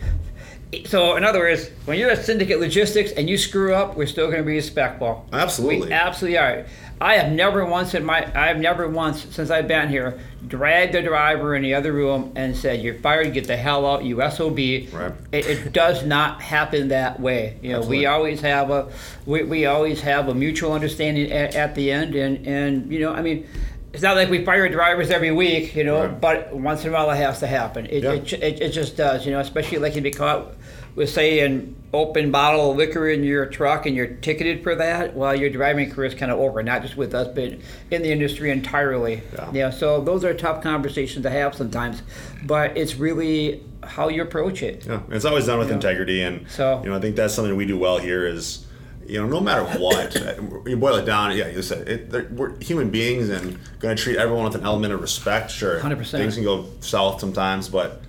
so, 0.86 1.16
in 1.16 1.24
other 1.24 1.38
words, 1.38 1.68
when 1.84 1.98
you're 1.98 2.10
at 2.10 2.24
Syndicate 2.24 2.58
Logistics 2.58 3.12
and 3.12 3.30
you 3.30 3.38
screw 3.38 3.74
up, 3.74 3.96
we're 3.96 4.06
still 4.06 4.26
going 4.26 4.38
to 4.38 4.44
be 4.44 4.56
respectful. 4.56 5.26
Absolutely. 5.32 5.88
We 5.88 5.92
absolutely 5.92 6.38
are. 6.38 6.66
I 7.00 7.16
have 7.16 7.30
never 7.30 7.64
once 7.64 7.92
in 7.94 8.04
my 8.04 8.24
I 8.34 8.48
have 8.48 8.58
never 8.58 8.88
once 8.88 9.26
since 9.34 9.50
I've 9.50 9.68
been 9.68 9.90
here 9.90 10.18
dragged 10.48 10.94
the 10.94 11.02
driver 11.02 11.54
in 11.54 11.62
the 11.62 11.74
other 11.74 11.92
room 11.92 12.32
and 12.36 12.56
said, 12.56 12.80
"You're 12.80 12.94
fired. 12.94 13.34
Get 13.34 13.46
the 13.46 13.56
hell 13.56 13.86
out, 13.86 14.04
you 14.04 14.16
sob." 14.30 14.58
Right. 14.58 15.12
It, 15.30 15.46
it 15.46 15.72
does 15.72 16.04
not 16.06 16.40
happen 16.40 16.88
that 16.88 17.20
way. 17.20 17.58
You 17.60 17.72
know, 17.72 17.78
Absolutely. 17.78 17.98
we 17.98 18.06
always 18.06 18.40
have 18.40 18.70
a 18.70 18.88
we, 19.26 19.42
we 19.42 19.66
always 19.66 20.00
have 20.00 20.28
a 20.28 20.34
mutual 20.34 20.72
understanding 20.72 21.30
at, 21.30 21.54
at 21.54 21.74
the 21.74 21.92
end, 21.92 22.14
and 22.14 22.46
and 22.46 22.90
you 22.90 23.00
know, 23.00 23.12
I 23.12 23.22
mean. 23.22 23.46
It's 23.96 24.02
not 24.02 24.14
like 24.14 24.28
we 24.28 24.44
fire 24.44 24.68
drivers 24.68 25.08
every 25.10 25.30
week, 25.32 25.74
you 25.74 25.82
know, 25.82 26.02
Right. 26.04 26.20
but 26.20 26.54
once 26.54 26.84
in 26.84 26.90
a 26.90 26.92
while 26.92 27.10
it 27.10 27.16
has 27.16 27.40
to 27.40 27.46
happen. 27.46 27.86
It, 27.86 28.02
Yeah. 28.02 28.12
it, 28.12 28.30
it, 28.34 28.60
it 28.60 28.68
just 28.72 28.94
does, 28.94 29.24
you 29.24 29.32
know, 29.32 29.40
especially 29.40 29.78
like 29.78 29.96
if 29.96 30.04
you 30.04 30.10
caught 30.10 30.52
with, 30.94 31.08
say, 31.08 31.40
an 31.40 31.74
open 31.94 32.30
bottle 32.30 32.72
of 32.72 32.76
liquor 32.76 33.08
in 33.08 33.24
your 33.24 33.46
truck 33.46 33.86
and 33.86 33.96
you're 33.96 34.06
ticketed 34.08 34.62
for 34.62 34.74
that, 34.74 35.16
well, 35.16 35.34
your 35.34 35.48
driving 35.48 35.90
career 35.90 36.08
is 36.08 36.14
kind 36.14 36.30
of 36.30 36.38
over, 36.38 36.62
not 36.62 36.82
just 36.82 36.98
with 36.98 37.14
us, 37.14 37.26
but 37.34 37.54
in 37.90 38.02
the 38.02 38.12
industry 38.12 38.50
entirely. 38.50 39.22
Yeah. 39.54 39.70
so 39.70 40.02
those 40.02 40.24
are 40.26 40.34
tough 40.34 40.62
conversations 40.62 41.22
to 41.22 41.30
have 41.30 41.54
sometimes, 41.54 42.02
but 42.44 42.76
it's 42.76 42.96
really 42.96 43.62
how 43.82 44.08
you 44.10 44.20
approach 44.20 44.62
it. 44.62 44.84
Yeah, 44.86 45.00
it's 45.08 45.24
always 45.24 45.46
done 45.46 45.58
with 45.58 45.70
integrity, 45.70 46.20
and 46.20 46.44
So- 46.50 46.82
you 46.84 46.90
know 46.90 46.96
I 46.96 47.00
think 47.00 47.16
that's 47.16 47.32
something 47.32 47.56
we 47.56 47.64
do 47.64 47.78
well 47.78 47.96
here. 47.96 48.26
Is 48.26 48.65
you 49.08 49.20
know 49.20 49.26
no 49.26 49.40
matter 49.40 49.64
what, 49.78 50.16
uh, 50.22 50.34
you 50.66 50.76
boil 50.76 50.96
it 50.96 51.04
down. 51.04 51.36
Yeah, 51.36 51.48
you 51.48 51.62
said 51.62 51.88
it, 51.88 52.32
we're 52.32 52.58
human 52.60 52.90
beings 52.90 53.28
and 53.28 53.58
going 53.78 53.96
to 53.96 54.02
treat 54.02 54.16
everyone 54.16 54.44
with 54.44 54.54
an 54.54 54.64
element 54.64 54.92
of 54.92 55.00
respect. 55.00 55.50
Sure, 55.50 55.80
100%. 55.80 56.10
things 56.10 56.34
can 56.34 56.44
go 56.44 56.66
south 56.80 57.20
sometimes, 57.20 57.68
but 57.68 58.02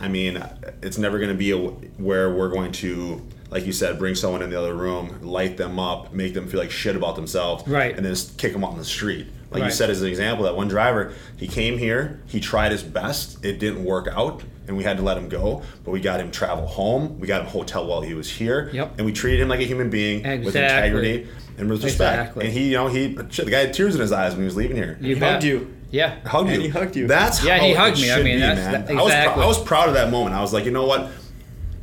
I 0.00 0.08
mean 0.08 0.42
it's 0.82 0.98
never 0.98 1.18
going 1.18 1.30
to 1.30 1.36
be 1.36 1.50
a, 1.50 1.56
where 1.56 2.32
we're 2.32 2.50
going 2.50 2.72
to. 2.72 3.26
Like 3.50 3.64
you 3.64 3.72
said, 3.72 3.98
bring 3.98 4.14
someone 4.14 4.42
in 4.42 4.50
the 4.50 4.58
other 4.58 4.74
room, 4.74 5.20
light 5.22 5.56
them 5.56 5.78
up, 5.78 6.12
make 6.12 6.34
them 6.34 6.48
feel 6.48 6.60
like 6.60 6.70
shit 6.70 6.94
about 6.94 7.16
themselves, 7.16 7.66
Right. 7.66 7.96
And 7.96 8.04
then 8.04 8.12
just 8.12 8.36
kick 8.36 8.52
them 8.52 8.62
out 8.62 8.72
in 8.72 8.78
the 8.78 8.84
street. 8.84 9.26
Like 9.50 9.64
you 9.64 9.70
said 9.70 9.88
as 9.90 10.02
an 10.02 10.08
example, 10.08 10.44
that 10.44 10.56
one 10.56 10.68
driver, 10.68 11.12
he 11.36 11.46
came 11.48 11.78
here, 11.78 12.20
he 12.26 12.38
tried 12.40 12.70
his 12.72 12.82
best, 12.82 13.44
it 13.44 13.58
didn't 13.58 13.82
work 13.84 14.06
out, 14.08 14.42
and 14.66 14.76
we 14.76 14.84
had 14.84 14.98
to 14.98 15.02
let 15.02 15.16
him 15.16 15.28
go. 15.28 15.62
But 15.84 15.92
we 15.92 16.00
got 16.00 16.20
him 16.20 16.30
travel 16.30 16.66
home, 16.66 17.18
we 17.18 17.26
got 17.26 17.40
him 17.42 17.46
hotel 17.48 17.86
while 17.86 18.02
he 18.02 18.12
was 18.14 18.30
here, 18.30 18.68
Yep. 18.72 18.94
and 18.98 19.06
we 19.06 19.12
treated 19.12 19.40
him 19.40 19.48
like 19.48 19.60
a 19.60 19.64
human 19.64 19.88
being 19.88 20.22
with 20.44 20.54
integrity 20.54 21.28
and 21.56 21.70
with 21.70 21.82
respect. 21.82 22.18
Exactly. 22.20 22.44
And 22.44 22.52
he, 22.52 22.68
you 22.70 22.76
know, 22.76 22.88
he 22.88 23.16
shit, 23.30 23.46
the 23.46 23.50
guy 23.50 23.60
had 23.60 23.72
tears 23.74 23.94
in 23.94 24.00
his 24.02 24.12
eyes 24.12 24.32
when 24.32 24.40
he 24.40 24.44
was 24.44 24.56
leaving 24.56 24.76
here. 24.76 24.98
You 25.00 25.14
He 25.14 25.20
bet. 25.20 25.32
hugged 25.34 25.44
you. 25.44 25.74
Yeah. 25.90 26.16
Hugged 26.26 26.50
And 26.50 26.56
you. 26.62 26.62
he 26.64 26.68
hugged 26.68 26.94
you. 26.96 27.06
That's 27.06 27.42
Yeah, 27.42 27.56
how 27.58 27.64
he 27.64 27.70
it 27.72 27.76
hugged 27.78 27.96
me. 28.00 28.10
I 28.10 28.16
should 28.16 28.24
mean, 28.24 28.36
be, 28.36 28.40
that's- 28.40 28.58
man. 28.72 28.84
that- 28.84 28.90
I 28.90 29.02
was, 29.02 29.02
prou- 29.02 29.06
exactly. 29.16 29.42
I 29.42 29.46
was 29.46 29.62
proud 29.62 29.88
of 29.88 29.94
that 29.94 30.10
moment. 30.10 30.36
I 30.36 30.42
was 30.42 30.52
like, 30.52 30.66
you 30.66 30.70
know 30.70 30.86
what? 30.86 31.10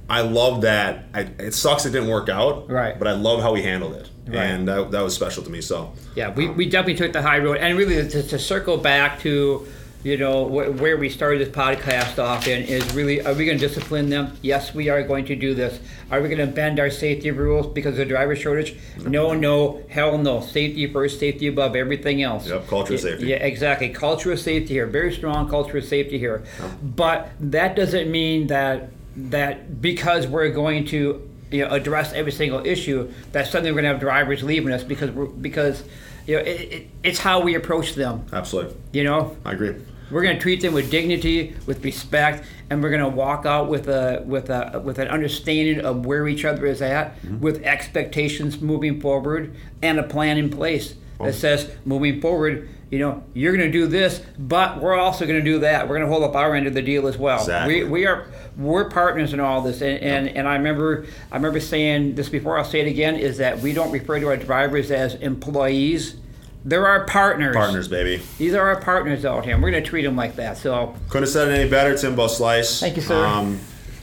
I 0.09 0.21
love 0.21 0.61
that. 0.61 1.05
I, 1.13 1.21
it 1.39 1.53
sucks 1.53 1.85
it 1.85 1.91
didn't 1.91 2.09
work 2.09 2.29
out. 2.29 2.69
Right. 2.69 2.97
But 2.97 3.07
I 3.07 3.13
love 3.13 3.41
how 3.41 3.55
he 3.55 3.63
handled 3.63 3.95
it, 3.95 4.09
Right. 4.27 4.37
and 4.45 4.67
that, 4.67 4.91
that 4.91 5.01
was 5.01 5.15
special 5.15 5.43
to 5.43 5.49
me. 5.49 5.61
So. 5.61 5.93
Yeah, 6.15 6.29
we, 6.31 6.47
we 6.49 6.69
definitely 6.69 6.95
took 6.95 7.13
the 7.13 7.21
high 7.21 7.39
road, 7.39 7.57
and 7.57 7.77
really 7.77 8.07
to, 8.07 8.21
to 8.23 8.37
circle 8.39 8.77
back 8.77 9.19
to, 9.21 9.67
you 10.03 10.17
know, 10.17 10.45
wh- 10.47 10.79
where 10.79 10.97
we 10.97 11.09
started 11.09 11.41
this 11.41 11.49
podcast 11.55 12.19
off 12.23 12.47
in 12.47 12.61
is 12.63 12.93
really, 12.93 13.25
are 13.25 13.33
we 13.33 13.45
going 13.45 13.57
to 13.57 13.67
discipline 13.67 14.09
them? 14.11 14.37
Yes, 14.43 14.75
we 14.75 14.89
are 14.89 15.01
going 15.01 15.25
to 15.25 15.35
do 15.35 15.55
this. 15.55 15.79
Are 16.11 16.21
we 16.21 16.27
going 16.29 16.37
to 16.47 16.53
bend 16.53 16.79
our 16.79 16.91
safety 16.91 17.31
rules 17.31 17.65
because 17.73 17.93
of 17.93 17.97
the 17.97 18.05
driver 18.05 18.35
shortage? 18.35 18.75
No, 19.03 19.33
no, 19.33 19.81
hell 19.89 20.19
no. 20.19 20.39
Safety 20.39 20.85
first, 20.85 21.19
safety 21.19 21.47
above 21.47 21.75
everything 21.75 22.21
else. 22.21 22.47
Yep, 22.47 22.67
culture 22.67 22.93
of 22.93 22.99
safety. 22.99 23.25
Yeah, 23.25 23.37
exactly. 23.37 23.89
Culture 23.89 24.31
of 24.33 24.39
safety 24.39 24.75
here, 24.75 24.85
very 24.85 25.11
strong 25.11 25.49
culture 25.49 25.79
of 25.79 25.85
safety 25.85 26.19
here. 26.19 26.43
But 26.83 27.31
that 27.39 27.75
doesn't 27.75 28.11
mean 28.11 28.45
that 28.47 28.89
that 29.15 29.81
because 29.81 30.27
we're 30.27 30.49
going 30.49 30.85
to 30.85 31.29
you 31.51 31.63
know, 31.63 31.73
address 31.73 32.11
every 32.13 32.31
single 32.31 32.65
issue, 32.65 33.11
that 33.31 33.47
suddenly 33.47 33.71
we're 33.71 33.81
going 33.81 33.85
to 33.85 33.91
have 33.91 33.99
drivers 33.99 34.43
leaving 34.43 34.71
us 34.73 34.83
because 34.83 35.11
we're, 35.11 35.27
because 35.27 35.83
you 36.27 36.35
know 36.35 36.41
it, 36.41 36.61
it, 36.73 36.87
it's 37.03 37.19
how 37.19 37.39
we 37.39 37.55
approach 37.55 37.93
them. 37.95 38.25
Absolutely. 38.33 38.75
You 38.91 39.03
know, 39.03 39.37
I 39.45 39.53
agree. 39.53 39.75
we're 40.11 40.23
going 40.23 40.35
to 40.35 40.41
treat 40.41 40.61
them 40.61 40.73
with 40.73 40.89
dignity, 40.89 41.55
with 41.65 41.83
respect, 41.83 42.45
and 42.69 42.81
we're 42.81 42.89
going 42.89 43.01
to 43.01 43.07
walk 43.09 43.45
out 43.45 43.69
with 43.69 43.87
a 43.87 44.23
with 44.25 44.49
a 44.49 44.81
with 44.83 44.99
an 44.99 45.07
understanding 45.07 45.79
of 45.85 46.05
where 46.05 46.27
each 46.27 46.45
other 46.45 46.65
is 46.65 46.81
at, 46.81 47.15
mm-hmm. 47.21 47.39
with 47.39 47.63
expectations 47.63 48.59
moving 48.59 48.99
forward, 48.99 49.55
and 49.81 49.99
a 49.99 50.03
plan 50.03 50.37
in 50.37 50.49
place 50.49 50.95
that 51.19 51.33
says 51.33 51.71
moving 51.85 52.19
forward. 52.21 52.69
You 52.91 52.99
know, 52.99 53.23
you're 53.33 53.55
going 53.55 53.65
to 53.65 53.71
do 53.71 53.87
this, 53.87 54.21
but 54.37 54.79
we're 54.79 54.95
also 54.95 55.25
going 55.25 55.39
to 55.39 55.43
do 55.43 55.59
that. 55.59 55.87
We're 55.87 55.97
going 55.97 56.07
to 56.07 56.11
hold 56.11 56.23
up 56.23 56.35
our 56.35 56.53
end 56.53 56.67
of 56.67 56.73
the 56.73 56.83
deal 56.83 57.07
as 57.07 57.17
well. 57.17 57.39
Exactly. 57.39 57.83
We, 57.83 57.89
we 57.89 58.05
are 58.05 58.27
we're 58.57 58.89
partners 58.89 59.33
in 59.33 59.39
all 59.39 59.61
this, 59.61 59.81
and, 59.81 60.01
and, 60.01 60.29
and 60.29 60.47
I 60.47 60.53
remember 60.55 61.05
I 61.31 61.35
remember 61.35 61.59
saying 61.59 62.15
this 62.15 62.29
before. 62.29 62.57
I'll 62.57 62.63
say 62.63 62.81
it 62.81 62.87
again: 62.87 63.15
is 63.15 63.37
that 63.37 63.59
we 63.59 63.73
don't 63.73 63.91
refer 63.91 64.19
to 64.19 64.27
our 64.27 64.37
drivers 64.37 64.91
as 64.91 65.15
employees. 65.15 66.17
They're 66.63 66.87
our 66.87 67.05
partners. 67.05 67.55
Partners, 67.55 67.87
baby. 67.87 68.23
These 68.39 68.55
are 68.55 68.67
our 68.67 68.81
partners 68.81 69.23
out 69.23 69.45
here, 69.45 69.53
and 69.53 69.61
we're 69.61 69.69
going 69.69 69.83
to 69.83 69.89
treat 69.89 70.01
them 70.01 70.15
like 70.15 70.35
that. 70.37 70.57
So, 70.57 70.95
Couldn't 71.09 71.23
have 71.23 71.29
said 71.29 71.47
it 71.47 71.59
any 71.59 71.69
better, 71.69 71.95
Timbo 71.95 72.25
Slice. 72.27 72.79
Thank 72.79 72.95
you, 72.95 73.03
sir. 73.03 73.23
Um, 73.23 73.59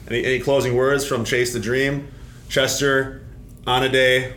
any, 0.08 0.24
any 0.24 0.38
closing 0.38 0.76
words 0.76 1.04
from 1.04 1.24
Chase 1.24 1.52
the 1.52 1.58
Dream? 1.58 2.06
Chester, 2.48 3.26
on 3.66 3.82
a 3.82 3.88
day. 3.88 4.34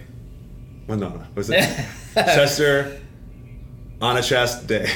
Well, 0.88 0.98
no, 0.98 1.10
no. 1.10 1.24
Was 1.36 1.52
it 1.52 1.60
Chester, 2.16 3.00
on 4.02 4.18
a 4.18 4.22
chest 4.22 4.68
day? 4.68 4.88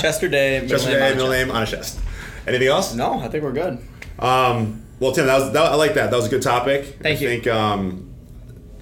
Chester 0.00 0.28
Day. 0.28 0.60
Chester 0.68 0.90
name 0.90 0.98
day, 0.98 1.14
middle 1.14 1.30
name, 1.30 1.50
on 1.50 1.62
a 1.62 1.66
chest. 1.66 1.98
Anything 2.46 2.68
else? 2.68 2.94
No, 2.94 3.20
I 3.20 3.28
think 3.28 3.44
we're 3.44 3.52
good. 3.52 3.78
Um, 4.18 4.82
well, 4.98 5.12
Tim, 5.12 5.26
that 5.26 5.38
was 5.40 5.52
that, 5.52 5.62
I 5.72 5.74
like 5.76 5.94
that. 5.94 6.10
That 6.10 6.16
was 6.16 6.26
a 6.26 6.30
good 6.30 6.42
topic. 6.42 6.98
Thank 7.00 7.18
I 7.18 7.20
you. 7.22 7.28
I 7.28 7.30
think 7.32 7.46
um, 7.46 8.12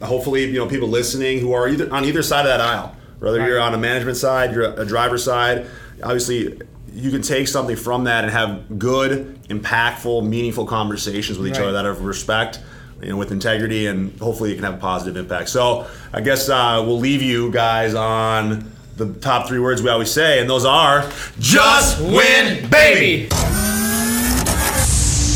hopefully 0.03 0.45
you 0.45 0.55
know 0.59 0.67
people 0.67 0.89
listening 0.89 1.39
who 1.41 1.53
are 1.53 1.69
either 1.69 1.93
on 1.93 2.05
either 2.05 2.23
side 2.23 2.41
of 2.41 2.47
that 2.49 2.61
aisle, 2.61 2.95
whether 3.21 3.47
you're 3.47 3.61
on 3.61 3.75
a 3.75 3.79
management 3.79 4.17
side, 4.17 4.53
you're 4.53 4.65
a 4.65 4.85
driver 4.85 5.19
side. 5.19 5.67
Obviously, 6.03 6.61
you 6.93 7.11
can 7.11 7.23
take 7.23 7.47
something 7.49 7.77
from 7.77 8.05
that 8.05 8.25
and 8.25 8.33
have 8.33 8.79
good, 8.79 9.41
impactful, 9.45 10.27
meaningful 10.27 10.67
conversations 10.67 11.39
with 11.39 11.49
each 11.49 11.55
Right. 11.59 11.65
other 11.65 11.73
that 11.73 11.85
are 11.87 11.91
of 11.91 12.03
respect. 12.03 12.61
You 13.01 13.11
know, 13.11 13.17
with 13.17 13.31
integrity, 13.31 13.87
and 13.87 14.19
hopefully, 14.19 14.51
it 14.51 14.57
can 14.57 14.65
have 14.65 14.75
a 14.75 14.79
positive 14.79 15.17
impact. 15.17 15.51
So, 15.51 15.87
I 16.13 16.21
guess 16.21 16.49
uh, 16.49 16.83
we'll 16.85 16.99
leave 16.99 17.23
you 17.23 17.53
guys 17.53 17.95
on 17.95 18.73
the 18.99 19.15
top 19.21 19.49
three 19.49 19.61
words 19.61 19.81
we 19.81 19.89
always 19.89 20.11
say, 20.11 20.41
and 20.41 20.51
those 20.51 20.65
are 20.65 21.11
just 21.39 22.01
win, 22.01 22.69
baby. 22.69 23.29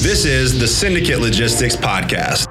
This 0.02 0.24
is 0.24 0.58
the 0.58 0.66
Syndicate 0.66 1.20
Logistics 1.20 1.76
Podcast. 1.76 2.48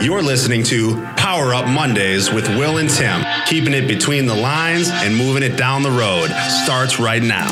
You're 0.00 0.22
listening 0.22 0.62
to 0.64 0.94
Power 1.16 1.52
Up 1.52 1.66
Mondays 1.66 2.30
with 2.30 2.46
Will 2.50 2.78
and 2.78 2.88
Tim. 2.88 3.24
Keeping 3.46 3.74
it 3.74 3.88
between 3.88 4.26
the 4.26 4.34
lines 4.34 4.88
and 4.90 5.16
moving 5.16 5.42
it 5.42 5.56
down 5.56 5.82
the 5.82 5.90
road 5.90 6.28
starts 6.64 7.00
right 7.00 7.22
now. 7.22 7.48